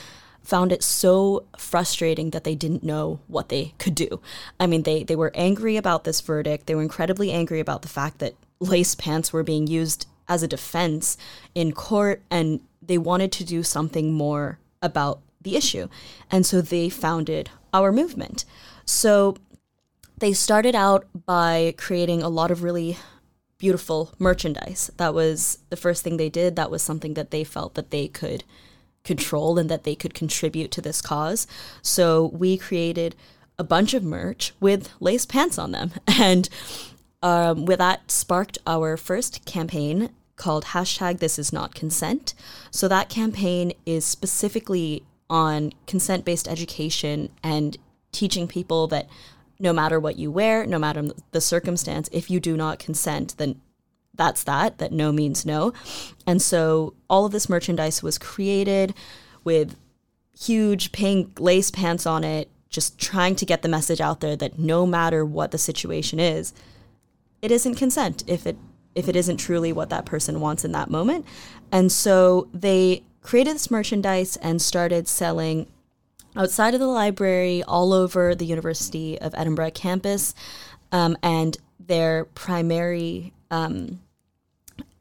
found 0.41 0.71
it 0.71 0.85
so 0.85 1.47
frustrating 1.59 2.31
that 2.31 2.45
they 2.45 2.55
didn't 2.55 2.85
know 2.85 3.19
what 3.27 3.49
they 3.49 3.75
could 3.79 3.97
do. 3.97 4.21
I 4.61 4.69
mean, 4.69 4.85
they, 4.85 5.03
they 5.03 5.17
were 5.17 5.33
angry 5.35 5.77
about 5.77 6.05
this 6.05 6.21
verdict. 6.21 6.69
They 6.69 6.77
were 6.77 6.83
incredibly 6.83 7.33
angry 7.33 7.59
about 7.59 7.83
the 7.83 7.89
fact 7.89 8.21
that 8.21 8.37
lace 8.61 8.95
pants 8.95 9.33
were 9.33 9.43
being 9.43 9.67
used 9.67 10.07
as 10.29 10.45
a 10.45 10.49
defense 10.49 11.17
in 11.57 11.73
court, 11.73 12.23
and 12.31 12.61
they 12.81 12.99
wanted 12.99 13.33
to 13.33 13.45
do 13.45 13.65
something 13.65 14.13
more 14.13 14.61
about 14.81 15.23
the 15.41 15.57
issue. 15.57 15.89
And 16.31 16.47
so 16.47 16.61
they 16.61 16.89
founded 16.89 17.51
our 17.75 17.91
movement. 17.91 18.45
So 18.85 19.37
they 20.21 20.33
started 20.33 20.75
out 20.75 21.07
by 21.27 21.75
creating 21.77 22.23
a 22.23 22.29
lot 22.29 22.51
of 22.51 22.63
really 22.63 22.97
beautiful 23.59 24.13
merchandise. 24.19 24.91
That 24.97 25.13
was 25.13 25.59
the 25.69 25.77
first 25.77 26.03
thing 26.03 26.17
they 26.17 26.31
did. 26.31 26.57
That 26.57 26.71
was 26.71 26.83
something 26.83 27.15
that 27.15 27.31
they 27.31 27.45
felt 27.45 27.75
that 27.75 27.91
they 27.91 28.09
could 28.09 28.45
control 29.05 29.59
and 29.59 29.71
that 29.71 29.85
they 29.85 29.95
could 29.95 30.15
contribute 30.15 30.71
to 30.73 30.81
this 30.81 31.03
cause. 31.03 31.47
So 31.83 32.31
we 32.33 32.57
created 32.57 33.17
a 33.59 33.65
bunch 33.65 33.93
of 33.93 34.03
merch 34.03 34.53
with 34.61 34.91
lace 35.01 35.27
pants 35.27 35.59
on 35.59 35.73
them. 35.73 35.93
And 36.07 36.49
um, 37.23 37.67
with 37.67 37.79
that 37.79 38.11
sparked 38.11 38.57
our 38.67 38.97
first 38.97 39.45
campaign 39.45 40.09
called 40.37 40.67
hashtag 40.67 41.19
this 41.19 41.39
is 41.39 41.53
not 41.53 41.75
consent. 41.75 42.33
So 42.71 42.89
that 42.89 43.11
campaign 43.11 43.75
is 43.85 44.07
specifically 44.07 45.03
on 45.29 45.73
consent 45.87 46.25
based 46.25 46.49
education 46.49 47.29
and 47.43 47.77
teaching 48.11 48.49
people 48.49 48.87
that 48.89 49.07
no 49.61 49.73
matter 49.73 50.01
what 50.01 50.19
you 50.19 50.31
wear, 50.31 50.67
no 50.67 50.79
matter 50.79 51.11
the 51.31 51.41
circumstance, 51.41 52.09
if 52.13 52.31
you 52.31 52.41
do 52.41 52.57
not 52.57 52.79
consent, 52.79 53.37
then 53.37 53.61
that's 54.15 54.43
that, 54.45 54.79
that 54.79 54.93
no 54.93 55.13
means 55.13 55.47
no. 55.47 55.73
And 56.27 56.43
so 56.43 56.95
all 57.09 57.27
of 57.27 57.33
this 57.33 57.49
merchandise 57.49 58.03
was 58.03 58.19
created 58.19 58.95
with 59.45 59.77
huge 60.39 60.93
pink 60.93 61.39
lace 61.39 61.71
pants 61.71 62.07
on 62.07 62.25
it, 62.25 62.51
just 62.69 62.99
trying 62.99 63.37
to 63.37 63.47
get 63.47 63.63
the 63.63 63.69
message 63.69 64.01
out 64.01 64.21
there 64.21 64.37
that 64.37 64.59
no 64.59 64.87
matter 64.87 65.25
what 65.25 65.51
the 65.51 65.59
situation 65.59 66.19
is, 66.19 66.53
it 67.43 67.51
isn't 67.51 67.75
consent 67.77 68.25
if 68.27 68.47
it 68.47 68.57
if 68.95 69.09
it 69.09 69.15
isn't 69.15 69.37
truly 69.37 69.73
what 69.73 69.89
that 69.89 70.05
person 70.05 70.41
wants 70.41 70.65
in 70.65 70.73
that 70.73 70.91
moment. 70.91 71.25
And 71.71 71.93
so 71.93 72.49
they 72.53 73.05
created 73.23 73.55
this 73.55 73.71
merchandise 73.71 74.37
and 74.37 74.61
started 74.61 75.07
selling 75.07 75.69
outside 76.37 76.75
of 76.75 76.81
the 76.81 76.87
library 76.87 77.63
all 77.63 77.93
over 77.93 78.35
the 78.35 78.47
University 78.47 79.21
of 79.21 79.35
Edinburgh 79.37 79.73
campus. 79.73 80.35
Um, 80.93 81.17
and 81.23 81.57
their 81.79 82.25
primary 82.25 83.33
um, 83.51 84.01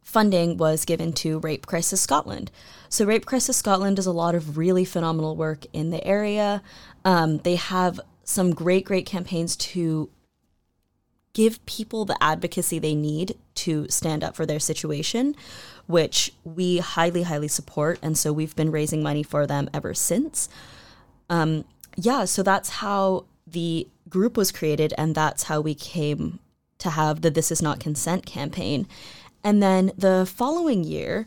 funding 0.02 0.58
was 0.58 0.86
given 0.86 1.14
to 1.14 1.40
Rape 1.40 1.66
Crisis 1.66 2.02
Scotland. 2.02 2.52
So, 2.90 3.06
Rape 3.06 3.26
Crisis 3.26 3.58
Scotland 3.58 3.98
does 3.98 4.08
a 4.08 4.12
lot 4.12 4.36
of 4.36 4.58
really 4.58 4.86
phenomenal 4.86 5.36
work 5.36 5.66
in 5.74 5.92
the 5.92 6.06
area. 6.06 6.64
Um, 7.06 7.40
they 7.40 7.56
have 7.56 8.00
some 8.24 8.54
great, 8.54 8.86
great 8.86 9.06
campaigns 9.06 9.56
to 9.56 10.10
give 11.34 11.64
people 11.66 12.06
the 12.06 12.22
advocacy 12.22 12.80
they 12.80 12.96
need 12.96 13.38
to 13.56 13.88
stand 13.88 14.24
up 14.24 14.36
for 14.36 14.46
their 14.46 14.60
situation, 14.60 15.36
which 15.86 16.34
we 16.44 16.80
highly, 16.80 17.24
highly 17.24 17.48
support. 17.48 18.00
And 18.02 18.18
so 18.18 18.34
we've 18.34 18.56
been 18.56 18.72
raising 18.72 19.04
money 19.04 19.24
for 19.24 19.46
them 19.46 19.70
ever 19.74 19.94
since. 19.94 20.50
Um, 21.30 21.66
yeah, 21.96 22.26
so 22.26 22.44
that's 22.44 22.70
how 22.70 23.26
the 23.46 23.88
group 24.08 24.38
was 24.38 24.52
created, 24.52 24.94
and 24.98 25.16
that's 25.16 25.44
how 25.44 25.62
we 25.62 25.76
came 25.76 26.40
to 26.80 26.92
have 26.92 27.22
the 27.22 27.32
This 27.32 27.52
Is 27.52 27.62
Not 27.62 27.80
Consent 27.80 28.26
campaign. 28.26 28.88
And 29.44 29.62
then 29.62 29.92
the 29.98 30.26
following 30.26 30.84
year, 30.84 31.26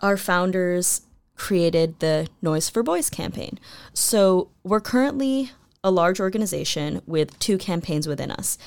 our 0.00 0.16
founders 0.16 1.02
created 1.36 1.98
the 2.00 2.28
Noise 2.42 2.68
for 2.68 2.82
Boys 2.82 3.08
campaign. 3.08 3.58
So 3.94 4.48
we're 4.62 4.80
currently 4.80 5.52
a 5.82 5.90
large 5.90 6.20
organization 6.20 7.00
with 7.06 7.38
two 7.38 7.56
campaigns 7.56 8.06
within 8.06 8.30
us 8.30 8.58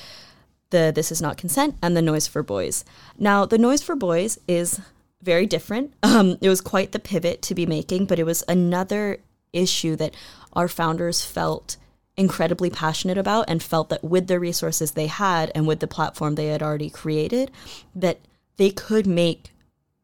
the 0.72 0.92
This 0.94 1.12
Is 1.12 1.22
Not 1.22 1.38
Consent 1.38 1.76
and 1.84 1.96
the 1.96 2.02
Noise 2.02 2.26
for 2.26 2.42
Boys. 2.42 2.84
Now, 3.20 3.46
the 3.46 3.60
Noise 3.60 3.84
for 3.84 3.96
Boys 3.96 4.40
is 4.48 4.82
very 5.22 5.46
different. 5.46 5.94
Um, 6.02 6.38
it 6.42 6.50
was 6.50 6.62
quite 6.62 6.94
the 6.94 7.00
pivot 7.00 7.44
to 7.44 7.54
be 7.54 7.68
making, 7.68 8.08
but 8.08 8.18
it 8.18 8.26
was 8.26 8.44
another 8.48 9.20
issue 9.54 9.96
that 9.96 10.16
our 10.54 10.68
founders 10.68 11.24
felt 11.24 11.78
incredibly 12.16 12.70
passionate 12.70 13.18
about 13.18 13.46
and 13.48 13.64
felt 13.64 13.90
that 13.90 14.04
with 14.04 14.28
the 14.28 14.40
resources 14.40 14.92
they 14.92 15.08
had 15.08 15.52
and 15.56 15.66
with 15.66 15.80
the 15.80 15.88
platform 15.88 16.36
they 16.36 16.48
had 16.48 16.62
already 16.62 16.90
created, 16.90 17.52
that 17.96 18.20
they 18.58 18.70
could 18.70 19.08
make 19.08 19.52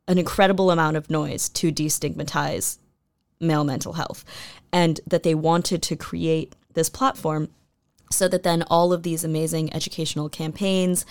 an 0.08 0.18
incredible 0.18 0.72
amount 0.72 0.98
of 0.98 1.10
noise 1.10 1.50
to 1.50 1.72
destigmatize 1.72 2.80
male 3.40 3.64
mental 3.64 3.94
health 3.94 4.26
and 4.74 5.00
that 5.06 5.24
they 5.24 5.36
wanted 5.36 5.82
to 5.82 5.96
create 5.96 6.56
this 6.74 6.90
platform 6.90 7.50
so 8.12 8.28
that 8.28 8.44
then 8.44 8.64
all 8.64 8.92
of 8.92 9.04
these 9.04 9.24
amazing 9.24 9.74
educational 9.74 10.30
campaigns 10.30 11.06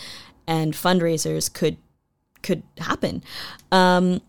and 0.47 0.75
fundraisers 0.75 1.53
could 1.53 1.77
could 2.43 2.63
happen. 2.79 3.23
Um, 3.73 4.21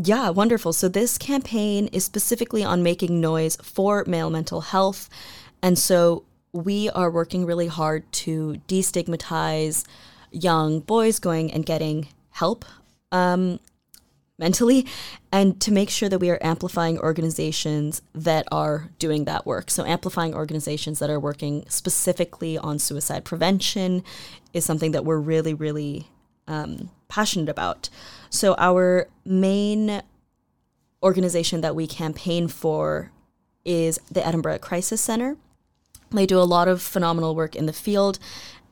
yeah, 0.00 0.30
wonderful. 0.30 0.72
So 0.72 0.88
this 0.88 1.18
campaign 1.18 1.88
is 1.88 2.04
specifically 2.04 2.62
on 2.62 2.84
making 2.84 3.20
noise 3.20 3.56
for 3.56 4.04
male 4.06 4.30
mental 4.30 4.60
health, 4.60 5.08
and 5.60 5.76
so 5.76 6.24
we 6.52 6.88
are 6.90 7.10
working 7.10 7.44
really 7.44 7.66
hard 7.66 8.10
to 8.12 8.60
destigmatize 8.68 9.84
young 10.30 10.80
boys 10.80 11.18
going 11.18 11.52
and 11.52 11.66
getting 11.66 12.08
help 12.30 12.64
um, 13.10 13.58
mentally 14.38 14.86
and 15.32 15.60
to 15.60 15.72
make 15.72 15.90
sure 15.90 16.08
that 16.08 16.20
we 16.20 16.30
are 16.30 16.38
amplifying 16.42 16.98
organizations 17.00 18.00
that 18.14 18.46
are 18.52 18.90
doing 19.00 19.24
that 19.24 19.46
work. 19.46 19.68
So, 19.68 19.84
amplifying 19.84 20.32
organizations 20.32 21.00
that 21.00 21.10
are 21.10 21.20
working 21.20 21.64
specifically 21.68 22.56
on 22.56 22.78
suicide 22.78 23.24
prevention 23.24 24.04
is 24.52 24.64
something 24.64 24.92
that 24.92 25.04
we're 25.04 25.18
really, 25.18 25.54
really 25.54 26.08
um, 26.48 26.90
passionate 27.08 27.48
about. 27.48 27.88
So, 28.30 28.54
our 28.58 29.08
main 29.24 30.02
organization 31.02 31.60
that 31.60 31.76
we 31.76 31.86
campaign 31.86 32.48
for 32.48 33.12
is 33.64 34.00
the 34.10 34.26
Edinburgh 34.26 34.58
Crisis 34.58 35.00
Centre. 35.00 35.36
They 36.10 36.26
do 36.26 36.38
a 36.38 36.42
lot 36.42 36.68
of 36.68 36.82
phenomenal 36.82 37.36
work 37.36 37.54
in 37.54 37.66
the 37.66 37.72
field, 37.72 38.18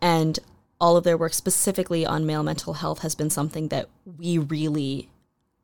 and 0.01 0.39
all 0.81 0.97
of 0.97 1.05
their 1.05 1.17
work 1.17 1.33
specifically 1.33 2.05
on 2.05 2.27
male 2.27 2.43
mental 2.43 2.75
health 2.75 3.01
has 3.01 3.15
been 3.15 3.31
something 3.31 3.69
that 3.69 3.89
we 4.05 4.39
really 4.39 5.09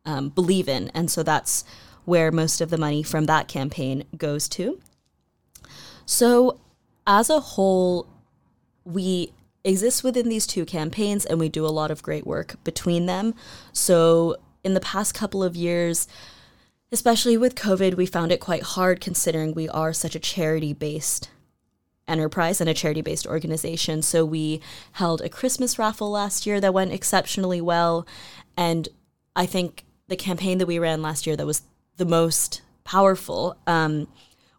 um, 0.04 0.28
believe 0.30 0.68
in. 0.68 0.90
And 0.94 1.10
so 1.10 1.22
that's 1.22 1.64
where 2.04 2.32
most 2.32 2.60
of 2.60 2.70
the 2.70 2.78
money 2.78 3.02
from 3.02 3.26
that 3.26 3.48
campaign 3.48 4.04
goes 4.16 4.48
to. 4.50 4.80
So, 6.06 6.60
as 7.06 7.30
a 7.30 7.40
whole, 7.40 8.06
we 8.84 9.32
exist 9.64 10.02
within 10.02 10.28
these 10.28 10.46
two 10.46 10.64
campaigns 10.64 11.24
and 11.24 11.38
we 11.38 11.48
do 11.48 11.66
a 11.66 11.68
lot 11.68 11.90
of 11.90 12.02
great 12.02 12.26
work 12.26 12.56
between 12.64 13.06
them. 13.06 13.34
So, 13.72 14.36
in 14.64 14.74
the 14.74 14.80
past 14.80 15.14
couple 15.14 15.42
of 15.42 15.56
years, 15.56 16.06
especially 16.92 17.36
with 17.36 17.56
COVID, 17.56 17.94
we 17.94 18.06
found 18.06 18.30
it 18.30 18.38
quite 18.38 18.62
hard 18.62 19.00
considering 19.00 19.54
we 19.54 19.68
are 19.68 19.92
such 19.92 20.14
a 20.14 20.20
charity 20.20 20.72
based 20.72 21.30
enterprise 22.06 22.60
and 22.60 22.68
a 22.68 22.74
charity 22.74 23.00
based 23.00 23.26
organization. 23.26 24.02
So 24.02 24.24
we 24.24 24.60
held 24.92 25.20
a 25.20 25.28
Christmas 25.28 25.78
raffle 25.78 26.10
last 26.10 26.46
year 26.46 26.60
that 26.60 26.74
went 26.74 26.92
exceptionally 26.92 27.60
well. 27.60 28.06
And 28.56 28.88
I 29.34 29.46
think 29.46 29.84
the 30.08 30.16
campaign 30.16 30.58
that 30.58 30.66
we 30.66 30.78
ran 30.78 31.02
last 31.02 31.26
year 31.26 31.36
that 31.36 31.46
was 31.46 31.62
the 31.96 32.04
most 32.04 32.62
powerful, 32.84 33.56
um, 33.66 34.08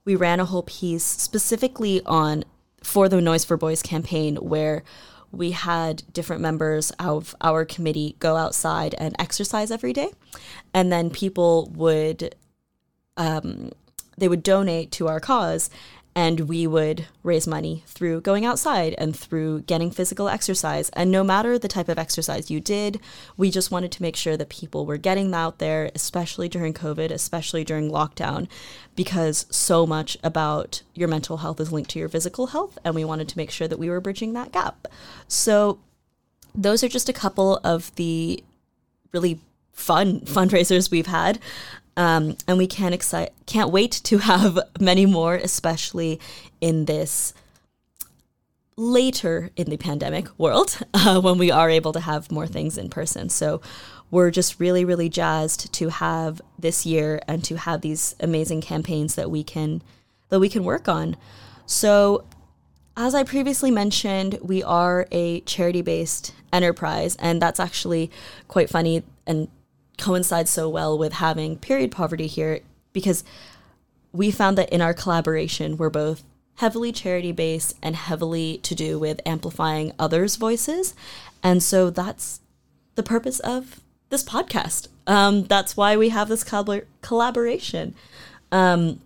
we 0.06 0.16
ran 0.16 0.40
a 0.40 0.46
whole 0.46 0.64
piece 0.64 1.04
specifically 1.04 2.02
on 2.06 2.44
for 2.84 3.10
the 3.10 3.22
Noise 3.22 3.46
for 3.46 3.58
Boys 3.58 3.82
campaign 3.82 4.36
where 4.36 4.84
we 5.32 5.52
had 5.52 6.04
different 6.14 6.42
members 6.42 6.92
of 7.00 7.36
our 7.42 7.66
committee 7.66 8.16
go 8.20 8.36
outside 8.36 8.94
and 9.00 9.16
exercise 9.18 9.72
every 9.72 9.92
day. 9.92 10.12
And 10.74 10.92
then 10.92 11.10
people 11.10 11.72
would 11.74 12.36
um, 13.18 13.72
they 14.18 14.28
would 14.28 14.44
donate 14.44 14.92
to 14.92 15.08
our 15.08 15.20
cause 15.20 15.70
and 16.16 16.42
we 16.42 16.68
would 16.68 17.08
raise 17.24 17.48
money 17.48 17.84
through 17.88 18.22
going 18.22 18.46
outside 18.46 18.94
and 18.98 19.16
through 19.16 19.62
getting 19.62 19.90
physical 19.90 20.30
exercise. 20.30 20.90
And 20.90 21.12
no 21.12 21.24
matter 21.24 21.58
the 21.58 21.68
type 21.68 21.90
of 21.90 21.98
exercise 21.98 22.52
you 22.52 22.60
did, 22.60 23.00
we 23.36 23.50
just 23.50 23.72
wanted 23.72 23.92
to 23.94 24.02
make 24.02 24.16
sure 24.16 24.38
that 24.38 24.50
people 24.50 24.86
were 24.86 24.98
getting 24.98 25.34
out 25.34 25.58
there, 25.58 25.90
especially 25.96 26.48
during 26.48 26.74
COVID, 26.74 27.10
especially 27.10 27.64
during 27.64 27.90
lockdown, 27.90 28.48
because 28.96 29.48
so 29.50 29.88
much 29.88 30.18
about 30.24 30.84
your 30.94 31.08
mental 31.08 31.38
health 31.38 31.60
is 31.60 31.72
linked 31.72 31.90
to 31.92 32.00
your 32.00 32.10
physical 32.10 32.48
health. 32.48 32.78
And 32.84 32.94
we 32.94 33.06
wanted 33.06 33.28
to 33.30 33.38
make 33.38 33.50
sure 33.50 33.68
that 33.68 33.80
we 33.80 33.90
were 33.90 34.02
bridging 34.02 34.34
that 34.34 34.52
gap. 34.52 34.88
So, 35.28 35.80
those 36.56 36.84
are 36.84 36.90
just 36.90 37.10
a 37.10 37.14
couple 37.14 37.60
of 37.64 37.94
the 37.96 38.44
really 39.12 39.40
fun 39.72 40.20
fundraisers 40.22 40.92
we've 40.92 41.08
had. 41.08 41.40
Um, 41.96 42.38
and 42.48 42.58
we 42.58 42.68
can't 42.68 42.94
can't 43.46 43.72
wait 43.72 43.92
to 43.92 44.18
have 44.20 44.60
many 44.80 45.06
more, 45.06 45.36
especially 45.36 46.20
in 46.62 46.86
this 46.86 47.34
later 48.76 49.52
in 49.56 49.70
the 49.70 49.78
pandemic 49.78 50.28
world 50.40 50.80
uh, 50.94 51.22
when 51.22 51.38
we 51.38 51.52
are 51.52 51.70
able 51.70 51.94
to 51.94 52.00
have 52.00 52.32
more 52.32 52.48
things 52.48 52.78
in 52.78 52.90
person. 52.90 53.30
So 53.30 53.62
we're 54.10 54.32
just 54.32 54.60
really, 54.60 54.86
really 54.86 55.10
jazzed 55.10 55.74
to 55.74 55.90
have 55.90 56.42
this 56.58 56.86
year 56.86 57.20
and 57.28 57.44
to 57.46 57.58
have 57.58 57.82
these 57.82 58.16
amazing 58.20 58.62
campaigns 58.62 59.16
that 59.16 59.30
we 59.32 59.44
can 59.44 59.82
that 60.30 60.40
we 60.40 60.50
can 60.50 60.64
work 60.64 60.88
on. 60.88 61.16
So 61.66 62.24
as 62.96 63.16
I 63.16 63.24
previously 63.24 63.72
mentioned, 63.72 64.38
we 64.42 64.62
are 64.62 65.08
a 65.12 65.42
charity 65.42 65.82
based 65.82 66.34
enterprise, 66.52 67.16
and 67.18 67.42
that's 67.42 67.60
actually 67.60 68.12
quite 68.48 68.70
funny 68.70 69.04
and 69.26 69.48
coincides 69.98 70.50
so 70.50 70.68
well 70.70 70.98
with 70.98 71.14
having 71.14 71.58
period 71.58 71.92
poverty 71.92 72.28
here 72.28 72.60
because 72.94 73.24
we 74.12 74.32
found 74.32 74.58
that 74.58 74.70
in 74.70 74.82
our 74.82 74.94
collaboration, 74.94 75.78
we're 75.78 75.90
both 75.90 76.24
heavily 76.56 76.92
charity 76.92 77.32
based 77.32 77.76
and 77.82 77.96
heavily 77.96 78.60
to 78.60 78.76
do 78.76 79.00
with 79.00 79.20
amplifying 79.26 79.92
others' 79.98 80.36
voices. 80.36 80.94
And 81.42 81.64
so 81.64 81.90
that's 81.90 82.42
the 82.96 83.04
purpose 83.04 83.40
of 83.40 83.82
this 84.10 84.24
podcast. 84.24 84.88
Um, 85.08 85.46
that's 85.46 85.76
why 85.76 85.98
we 85.98 86.10
have 86.10 86.30
this 86.30 86.44
collab- 86.44 86.86
collaboration. 87.02 87.96
Um, 88.52 89.02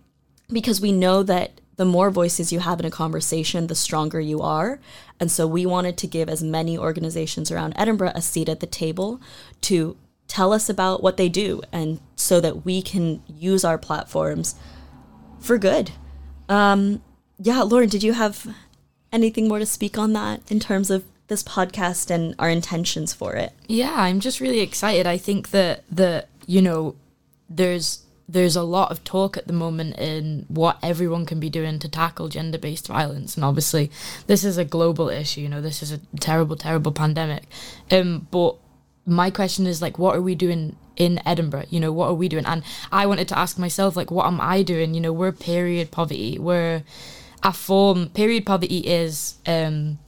because 0.50 0.80
we 0.80 0.92
know 0.92 1.22
that 1.22 1.60
the 1.76 1.84
more 1.84 2.10
voices 2.10 2.52
you 2.52 2.58
have 2.58 2.80
in 2.80 2.86
a 2.86 2.90
conversation, 2.90 3.68
the 3.68 3.74
stronger 3.74 4.20
you 4.20 4.42
are. 4.42 4.80
And 5.20 5.30
so 5.30 5.46
we 5.46 5.64
wanted 5.64 5.96
to 5.98 6.06
give 6.06 6.28
as 6.28 6.42
many 6.42 6.76
organizations 6.76 7.50
around 7.50 7.72
Edinburgh 7.76 8.12
a 8.14 8.20
seat 8.20 8.48
at 8.48 8.60
the 8.60 8.66
table 8.66 9.20
to 9.62 9.96
tell 10.28 10.52
us 10.52 10.68
about 10.68 11.02
what 11.02 11.16
they 11.16 11.28
do 11.28 11.62
and 11.72 12.00
so 12.14 12.40
that 12.40 12.64
we 12.64 12.82
can 12.82 13.22
use 13.26 13.64
our 13.64 13.78
platforms 13.78 14.54
for 15.40 15.58
good. 15.58 15.90
Um, 16.48 17.02
yeah, 17.38 17.62
Lauren, 17.62 17.88
did 17.88 18.02
you 18.02 18.12
have 18.12 18.54
anything 19.12 19.48
more 19.48 19.58
to 19.58 19.66
speak 19.66 19.98
on 19.98 20.12
that 20.12 20.40
in 20.50 20.60
terms 20.60 20.90
of 20.90 21.04
this 21.28 21.42
podcast 21.42 22.10
and 22.10 22.34
our 22.38 22.50
intentions 22.50 23.12
for 23.12 23.34
it? 23.34 23.52
Yeah, 23.66 23.94
I'm 23.94 24.20
just 24.20 24.40
really 24.40 24.60
excited. 24.60 25.06
I 25.06 25.16
think 25.16 25.50
that 25.50 25.84
that 25.90 26.28
you 26.46 26.62
know 26.62 26.96
there's 27.48 28.04
there's 28.28 28.56
a 28.56 28.62
lot 28.62 28.90
of 28.90 29.02
talk 29.04 29.38
at 29.38 29.46
the 29.46 29.52
moment 29.54 29.98
in 29.98 30.44
what 30.48 30.78
everyone 30.82 31.24
can 31.24 31.40
be 31.40 31.48
doing 31.48 31.78
to 31.78 31.88
tackle 31.88 32.28
gender 32.28 32.58
based 32.58 32.86
violence. 32.86 33.36
And 33.36 33.44
obviously, 33.44 33.90
this 34.26 34.44
is 34.44 34.58
a 34.58 34.64
global 34.64 35.08
issue, 35.08 35.40
you 35.40 35.48
know, 35.48 35.62
this 35.62 35.82
is 35.82 35.92
a 35.92 36.00
terrible, 36.20 36.56
terrible 36.56 36.92
pandemic. 36.92 37.44
Um, 37.90 38.26
but 38.30 38.56
my 39.08 39.30
question 39.30 39.66
is, 39.66 39.80
like, 39.82 39.98
what 39.98 40.14
are 40.14 40.22
we 40.22 40.34
doing 40.34 40.76
in 40.96 41.20
Edinburgh? 41.26 41.66
You 41.70 41.80
know, 41.80 41.92
what 41.92 42.08
are 42.08 42.14
we 42.14 42.28
doing? 42.28 42.44
And 42.44 42.62
I 42.92 43.06
wanted 43.06 43.28
to 43.28 43.38
ask 43.38 43.58
myself, 43.58 43.96
like, 43.96 44.10
what 44.10 44.26
am 44.26 44.40
I 44.40 44.62
doing? 44.62 44.94
You 44.94 45.00
know, 45.00 45.12
we're 45.12 45.32
period 45.32 45.90
poverty. 45.90 46.38
We're 46.38 46.82
a 47.42 47.52
form, 47.52 48.10
period 48.10 48.44
poverty 48.44 48.78
is 48.78 49.36
um, 49.46 49.98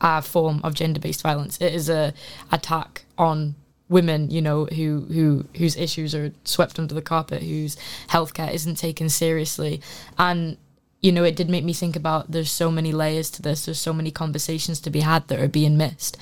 a 0.00 0.22
form 0.22 0.60
of 0.64 0.74
gender 0.74 1.00
based 1.00 1.22
violence. 1.22 1.60
It 1.60 1.74
is 1.74 1.88
a 1.88 2.14
attack 2.50 3.04
on 3.18 3.56
women, 3.88 4.30
you 4.30 4.40
know, 4.40 4.64
who 4.66 5.06
who 5.12 5.46
whose 5.56 5.76
issues 5.76 6.14
are 6.14 6.32
swept 6.44 6.78
under 6.78 6.94
the 6.94 7.02
carpet, 7.02 7.42
whose 7.42 7.76
healthcare 8.08 8.52
isn't 8.52 8.76
taken 8.76 9.08
seriously, 9.08 9.80
and 10.18 10.56
you 11.00 11.12
know, 11.12 11.24
it 11.24 11.36
did 11.36 11.50
make 11.50 11.64
me 11.64 11.74
think 11.74 11.96
about 11.96 12.30
there's 12.30 12.50
so 12.50 12.70
many 12.70 12.90
layers 12.90 13.30
to 13.32 13.42
this. 13.42 13.66
There's 13.66 13.78
so 13.78 13.92
many 13.92 14.10
conversations 14.10 14.80
to 14.80 14.90
be 14.90 15.00
had 15.00 15.28
that 15.28 15.38
are 15.38 15.48
being 15.48 15.76
missed. 15.76 16.16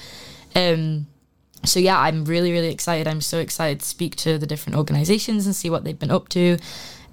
Um, 0.56 1.06
so 1.64 1.80
yeah, 1.80 1.98
I'm 1.98 2.24
really 2.24 2.52
really 2.52 2.68
excited. 2.68 3.06
I'm 3.06 3.20
so 3.20 3.38
excited 3.38 3.80
to 3.80 3.86
speak 3.86 4.16
to 4.16 4.38
the 4.38 4.46
different 4.46 4.78
organisations 4.78 5.46
and 5.46 5.54
see 5.54 5.70
what 5.70 5.84
they've 5.84 5.98
been 5.98 6.10
up 6.10 6.28
to. 6.30 6.58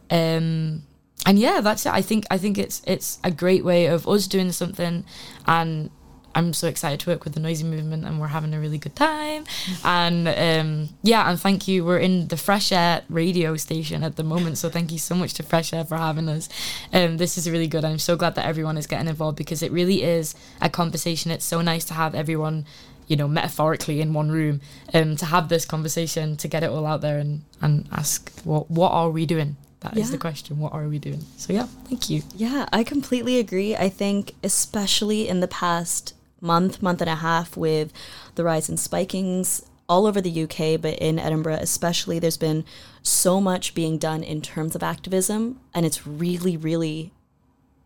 Um, 0.09 0.83
and 1.25 1.37
yeah, 1.37 1.61
that's 1.61 1.85
it. 1.85 1.93
I 1.93 2.01
think 2.01 2.25
I 2.31 2.37
think 2.37 2.57
it's 2.57 2.81
it's 2.87 3.19
a 3.23 3.31
great 3.31 3.63
way 3.63 3.87
of 3.87 4.07
us 4.07 4.27
doing 4.27 4.51
something 4.51 5.03
and 5.45 5.89
I'm 6.35 6.53
so 6.53 6.67
excited 6.67 6.99
to 7.01 7.09
work 7.09 7.23
with 7.23 7.33
the 7.33 7.39
Noisy 7.39 7.63
Movement 7.63 8.05
and 8.05 8.19
we're 8.19 8.27
having 8.27 8.53
a 8.53 8.59
really 8.59 8.77
good 8.77 8.95
time. 8.95 9.45
And 9.83 10.27
um, 10.27 10.89
yeah, 11.01 11.29
and 11.29 11.39
thank 11.39 11.67
you. 11.67 11.83
We're 11.83 11.97
in 11.97 12.27
the 12.27 12.37
Fresh 12.37 12.71
Air 12.71 13.01
radio 13.09 13.57
station 13.57 14.03
at 14.03 14.15
the 14.15 14.23
moment. 14.23 14.57
So 14.57 14.69
thank 14.69 14.91
you 14.91 14.99
so 14.99 15.15
much 15.15 15.33
to 15.35 15.43
Fresh 15.43 15.73
Air 15.73 15.85
for 15.85 15.97
having 15.97 16.29
us. 16.29 16.47
Um, 16.93 17.17
this 17.17 17.37
is 17.37 17.49
really 17.49 17.67
good. 17.67 17.83
I'm 17.83 17.99
so 17.99 18.15
glad 18.15 18.35
that 18.35 18.45
everyone 18.45 18.77
is 18.77 18.87
getting 18.87 19.07
involved 19.07 19.37
because 19.37 19.63
it 19.63 19.71
really 19.71 20.03
is 20.03 20.35
a 20.61 20.69
conversation. 20.69 21.31
It's 21.31 21.45
so 21.45 21.61
nice 21.61 21.85
to 21.85 21.93
have 21.93 22.15
everyone, 22.15 22.65
you 23.09 23.17
know, 23.17 23.27
metaphorically 23.27 23.99
in 23.99 24.13
one 24.13 24.31
room 24.31 24.61
um, 24.93 25.17
to 25.17 25.25
have 25.25 25.49
this 25.49 25.65
conversation, 25.65 26.37
to 26.37 26.47
get 26.47 26.63
it 26.63 26.69
all 26.69 26.85
out 26.85 27.01
there 27.01 27.17
and, 27.17 27.43
and 27.59 27.89
ask, 27.91 28.31
what, 28.43 28.69
what 28.71 28.91
are 28.91 29.09
we 29.09 29.25
doing? 29.25 29.57
That 29.81 29.95
yeah. 29.95 30.03
is 30.03 30.11
the 30.11 30.17
question. 30.17 30.59
What 30.59 30.73
are 30.73 30.87
we 30.87 30.99
doing? 30.99 31.25
So, 31.35 31.51
yeah, 31.51 31.65
thank 31.85 32.09
you. 32.09 32.21
Yeah, 32.35 32.67
I 32.71 32.83
completely 32.83 33.39
agree. 33.39 33.75
I 33.75 33.89
think, 33.89 34.35
especially 34.43 35.27
in 35.27 35.39
the 35.39 35.47
past 35.47 36.13
month, 36.39 36.81
month 36.81 37.01
and 37.01 37.09
a 37.09 37.15
half 37.15 37.57
with 37.57 37.91
the 38.35 38.43
rise 38.43 38.69
in 38.69 38.77
spikings 38.77 39.65
all 39.87 40.05
over 40.05 40.21
the 40.21 40.43
UK, 40.43 40.79
but 40.79 40.99
in 40.99 41.17
Edinburgh 41.17 41.57
especially, 41.61 42.19
there's 42.19 42.37
been 42.37 42.63
so 43.01 43.41
much 43.41 43.73
being 43.73 43.97
done 43.97 44.21
in 44.21 44.41
terms 44.41 44.75
of 44.75 44.83
activism. 44.83 45.59
And 45.73 45.83
it's 45.83 46.05
really, 46.05 46.55
really, 46.55 47.11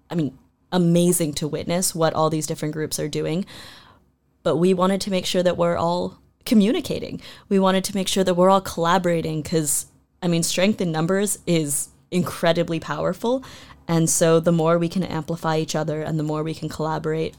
I 0.09 0.15
mean, 0.15 0.37
amazing 0.73 1.33
to 1.35 1.47
witness 1.47 1.95
what 1.95 2.13
all 2.13 2.29
these 2.29 2.47
different 2.47 2.73
groups 2.73 2.99
are 2.99 3.07
doing. 3.07 3.45
But 4.43 4.57
we 4.57 4.73
wanted 4.73 5.01
to 5.01 5.11
make 5.11 5.25
sure 5.25 5.43
that 5.43 5.57
we're 5.57 5.77
all 5.77 6.19
communicating. 6.45 7.21
We 7.49 7.59
wanted 7.59 7.83
to 7.85 7.95
make 7.95 8.07
sure 8.07 8.23
that 8.23 8.33
we're 8.33 8.49
all 8.49 8.61
collaborating 8.61 9.41
because, 9.41 9.87
I 10.21 10.27
mean, 10.27 10.43
strength 10.43 10.81
in 10.81 10.91
numbers 10.91 11.39
is 11.47 11.89
incredibly 12.11 12.79
powerful. 12.79 13.43
And 13.87 14.09
so 14.09 14.39
the 14.39 14.51
more 14.51 14.77
we 14.77 14.89
can 14.89 15.03
amplify 15.03 15.57
each 15.57 15.75
other 15.75 16.01
and 16.01 16.19
the 16.19 16.23
more 16.23 16.43
we 16.43 16.53
can 16.53 16.69
collaborate, 16.69 17.35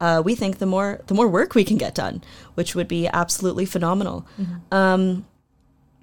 uh, 0.00 0.22
we 0.24 0.34
think 0.34 0.58
the 0.58 0.66
more 0.66 1.00
the 1.06 1.14
more 1.14 1.26
work 1.26 1.54
we 1.54 1.64
can 1.64 1.78
get 1.78 1.94
done, 1.94 2.22
which 2.54 2.74
would 2.74 2.86
be 2.86 3.08
absolutely 3.08 3.64
phenomenal. 3.64 4.26
Mm-hmm. 4.38 4.74
Um, 4.74 5.26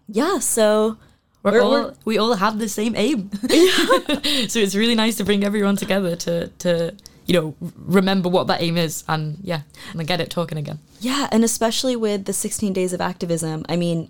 yeah, 0.07 0.39
so 0.39 0.97
we're, 1.43 1.51
we're, 1.51 1.61
all, 1.61 1.71
we're, 1.71 1.93
we 2.05 2.17
all 2.17 2.33
have 2.33 2.57
the 2.57 2.67
same 2.67 2.95
aim. 2.95 3.29
Yeah. 3.49 3.75
so 4.47 4.59
it's 4.59 4.75
really 4.75 4.95
nice 4.95 5.17
to 5.17 5.23
bring 5.23 5.43
everyone 5.43 5.75
together 5.75 6.15
to 6.15 6.47
to 6.47 6.95
you 7.25 7.33
know 7.33 7.55
remember 7.77 8.29
what 8.29 8.47
that 8.47 8.61
aim 8.61 8.77
is 8.77 9.03
and 9.07 9.37
yeah 9.41 9.61
and 9.91 10.07
get 10.07 10.21
it 10.21 10.29
talking 10.29 10.57
again. 10.57 10.79
Yeah, 10.99 11.27
and 11.31 11.43
especially 11.43 11.95
with 11.95 12.25
the 12.25 12.33
16 12.33 12.73
days 12.73 12.93
of 12.93 13.01
activism. 13.01 13.65
I 13.67 13.75
mean, 13.75 14.09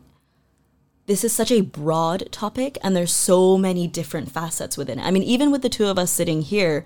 this 1.05 1.23
is 1.23 1.33
such 1.33 1.51
a 1.51 1.61
broad 1.61 2.31
topic 2.31 2.77
and 2.83 2.95
there's 2.95 3.13
so 3.13 3.57
many 3.57 3.87
different 3.87 4.31
facets 4.31 4.77
within 4.77 4.99
it. 4.99 5.03
I 5.03 5.11
mean, 5.11 5.23
even 5.23 5.51
with 5.51 5.61
the 5.61 5.69
two 5.69 5.87
of 5.87 5.97
us 5.97 6.11
sitting 6.11 6.41
here, 6.41 6.85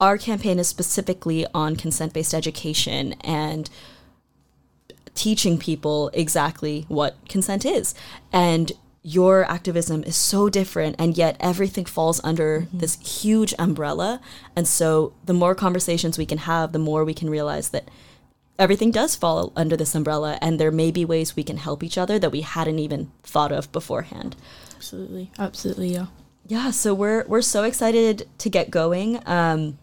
our 0.00 0.16
campaign 0.16 0.58
is 0.58 0.68
specifically 0.68 1.46
on 1.52 1.76
consent 1.76 2.12
based 2.12 2.32
education 2.32 3.14
and 3.20 3.68
teaching 5.14 5.58
people 5.58 6.10
exactly 6.14 6.86
what 6.88 7.16
consent 7.28 7.66
is. 7.66 7.94
And 8.32 8.72
your 9.02 9.50
activism 9.50 10.04
is 10.04 10.16
so 10.16 10.48
different, 10.48 10.96
and 10.98 11.16
yet 11.16 11.36
everything 11.40 11.86
falls 11.86 12.20
under 12.22 12.62
mm-hmm. 12.62 12.78
this 12.78 13.00
huge 13.00 13.54
umbrella. 13.58 14.20
And 14.54 14.68
so, 14.68 15.14
the 15.24 15.32
more 15.32 15.54
conversations 15.54 16.18
we 16.18 16.26
can 16.26 16.38
have, 16.38 16.72
the 16.72 16.78
more 16.78 17.04
we 17.04 17.14
can 17.14 17.30
realize 17.30 17.70
that 17.70 17.88
everything 18.58 18.90
does 18.90 19.16
fall 19.16 19.52
under 19.56 19.76
this 19.76 19.94
umbrella, 19.94 20.38
and 20.42 20.60
there 20.60 20.70
may 20.70 20.90
be 20.90 21.04
ways 21.04 21.34
we 21.34 21.42
can 21.42 21.56
help 21.56 21.82
each 21.82 21.96
other 21.96 22.18
that 22.18 22.32
we 22.32 22.42
hadn't 22.42 22.78
even 22.78 23.10
thought 23.22 23.52
of 23.52 23.72
beforehand. 23.72 24.36
Absolutely, 24.76 25.30
absolutely, 25.38 25.94
yeah. 25.94 26.06
Yeah, 26.46 26.70
so 26.70 26.92
we're 26.92 27.24
we're 27.26 27.42
so 27.42 27.64
excited 27.64 28.28
to 28.38 28.50
get 28.50 28.70
going. 28.70 29.22
Um, 29.26 29.78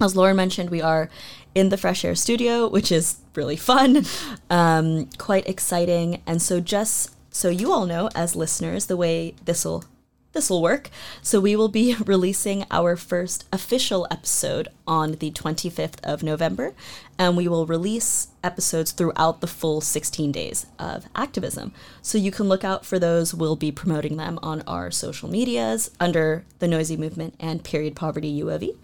as 0.00 0.16
Lauren 0.16 0.36
mentioned, 0.36 0.70
we 0.70 0.82
are 0.82 1.08
in 1.54 1.68
the 1.68 1.76
Fresh 1.76 2.04
Air 2.04 2.14
studio, 2.14 2.68
which 2.68 2.90
is 2.90 3.18
really 3.34 3.56
fun, 3.56 4.04
um, 4.50 5.08
quite 5.18 5.48
exciting. 5.48 6.22
And 6.26 6.42
so, 6.42 6.60
just 6.60 7.15
so 7.36 7.50
you 7.50 7.70
all 7.70 7.84
know, 7.84 8.08
as 8.14 8.34
listeners, 8.34 8.86
the 8.86 8.96
way 8.96 9.34
this 9.44 9.66
will 9.66 9.84
this 10.32 10.48
will 10.48 10.62
work. 10.62 10.88
So 11.20 11.38
we 11.38 11.54
will 11.54 11.68
be 11.68 11.94
releasing 12.06 12.64
our 12.70 12.96
first 12.96 13.44
official 13.52 14.06
episode 14.10 14.68
on 14.86 15.12
the 15.12 15.30
25th 15.32 16.02
of 16.02 16.22
November, 16.22 16.72
and 17.18 17.36
we 17.36 17.46
will 17.46 17.66
release 17.66 18.28
episodes 18.42 18.92
throughout 18.92 19.42
the 19.42 19.46
full 19.46 19.82
16 19.82 20.32
days 20.32 20.64
of 20.78 21.04
activism. 21.14 21.72
So 22.00 22.16
you 22.16 22.30
can 22.30 22.48
look 22.48 22.64
out 22.64 22.86
for 22.86 22.98
those. 22.98 23.34
We'll 23.34 23.54
be 23.54 23.70
promoting 23.70 24.16
them 24.16 24.38
on 24.42 24.62
our 24.62 24.90
social 24.90 25.28
medias 25.28 25.90
under 26.00 26.42
the 26.58 26.68
Noisy 26.68 26.96
Movement 26.96 27.34
and 27.38 27.62
Period 27.62 27.94
Poverty 27.94 28.40
UOV. 28.40 28.76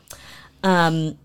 Um, 0.62 1.16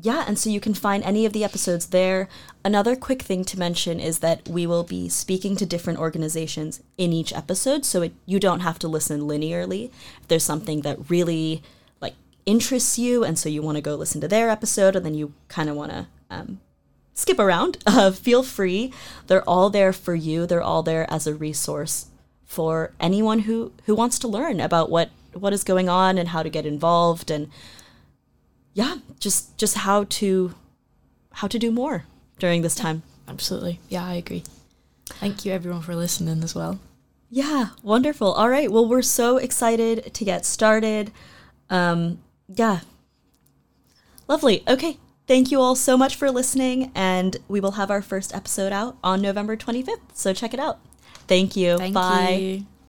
yeah, 0.00 0.24
and 0.26 0.38
so 0.38 0.48
you 0.48 0.60
can 0.60 0.74
find 0.74 1.02
any 1.02 1.26
of 1.26 1.32
the 1.32 1.42
episodes 1.42 1.86
there. 1.86 2.28
Another 2.64 2.94
quick 2.94 3.22
thing 3.22 3.44
to 3.44 3.58
mention 3.58 3.98
is 3.98 4.20
that 4.20 4.48
we 4.48 4.66
will 4.66 4.84
be 4.84 5.08
speaking 5.08 5.56
to 5.56 5.66
different 5.66 5.98
organizations 5.98 6.80
in 6.96 7.12
each 7.12 7.32
episode, 7.32 7.84
so 7.84 8.02
it, 8.02 8.12
you 8.24 8.38
don't 8.38 8.60
have 8.60 8.78
to 8.80 8.88
listen 8.88 9.22
linearly. 9.22 9.90
If 10.20 10.28
there's 10.28 10.44
something 10.44 10.82
that 10.82 11.10
really 11.10 11.62
like 12.00 12.14
interests 12.46 12.98
you, 12.98 13.24
and 13.24 13.38
so 13.38 13.48
you 13.48 13.60
want 13.60 13.76
to 13.76 13.82
go 13.82 13.96
listen 13.96 14.20
to 14.20 14.28
their 14.28 14.50
episode, 14.50 14.94
and 14.94 15.04
then 15.04 15.14
you 15.14 15.32
kind 15.48 15.68
of 15.68 15.74
want 15.74 15.90
to 15.90 16.06
um, 16.30 16.60
skip 17.14 17.38
around, 17.38 17.78
uh, 17.86 18.12
feel 18.12 18.44
free. 18.44 18.92
They're 19.26 19.48
all 19.48 19.68
there 19.68 19.92
for 19.92 20.14
you. 20.14 20.46
They're 20.46 20.62
all 20.62 20.84
there 20.84 21.12
as 21.12 21.26
a 21.26 21.34
resource 21.34 22.06
for 22.44 22.92
anyone 23.00 23.40
who 23.40 23.72
who 23.86 23.94
wants 23.94 24.18
to 24.20 24.28
learn 24.28 24.60
about 24.60 24.90
what 24.90 25.10
what 25.34 25.52
is 25.52 25.64
going 25.64 25.88
on 25.88 26.18
and 26.18 26.28
how 26.28 26.42
to 26.42 26.48
get 26.48 26.64
involved 26.64 27.30
and 27.30 27.50
yeah, 28.78 28.98
just 29.18 29.58
just 29.58 29.78
how 29.78 30.04
to 30.04 30.54
how 31.32 31.48
to 31.48 31.58
do 31.58 31.72
more 31.72 32.04
during 32.38 32.62
this 32.62 32.76
time. 32.76 33.02
Absolutely. 33.26 33.80
Yeah, 33.88 34.04
I 34.04 34.14
agree. 34.14 34.44
Thank 35.06 35.44
you 35.44 35.52
everyone 35.52 35.82
for 35.82 35.96
listening 35.96 36.44
as 36.44 36.54
well. 36.54 36.78
Yeah, 37.28 37.70
wonderful. 37.82 38.32
All 38.32 38.48
right. 38.48 38.70
Well, 38.70 38.88
we're 38.88 39.02
so 39.02 39.36
excited 39.36 40.14
to 40.14 40.24
get 40.24 40.46
started. 40.46 41.10
Um, 41.68 42.20
yeah. 42.46 42.80
Lovely. 44.28 44.62
Okay. 44.68 44.98
Thank 45.26 45.50
you 45.50 45.60
all 45.60 45.74
so 45.74 45.96
much 45.96 46.14
for 46.14 46.30
listening, 46.30 46.92
and 46.94 47.36
we 47.48 47.58
will 47.60 47.72
have 47.72 47.90
our 47.90 48.00
first 48.00 48.32
episode 48.32 48.72
out 48.72 48.96
on 49.02 49.20
November 49.20 49.56
25th. 49.56 50.14
So 50.14 50.32
check 50.32 50.54
it 50.54 50.60
out. 50.60 50.78
Thank 51.26 51.56
you. 51.56 51.78
Thank 51.78 51.94
Bye. 51.94 52.30
you. 52.30 52.66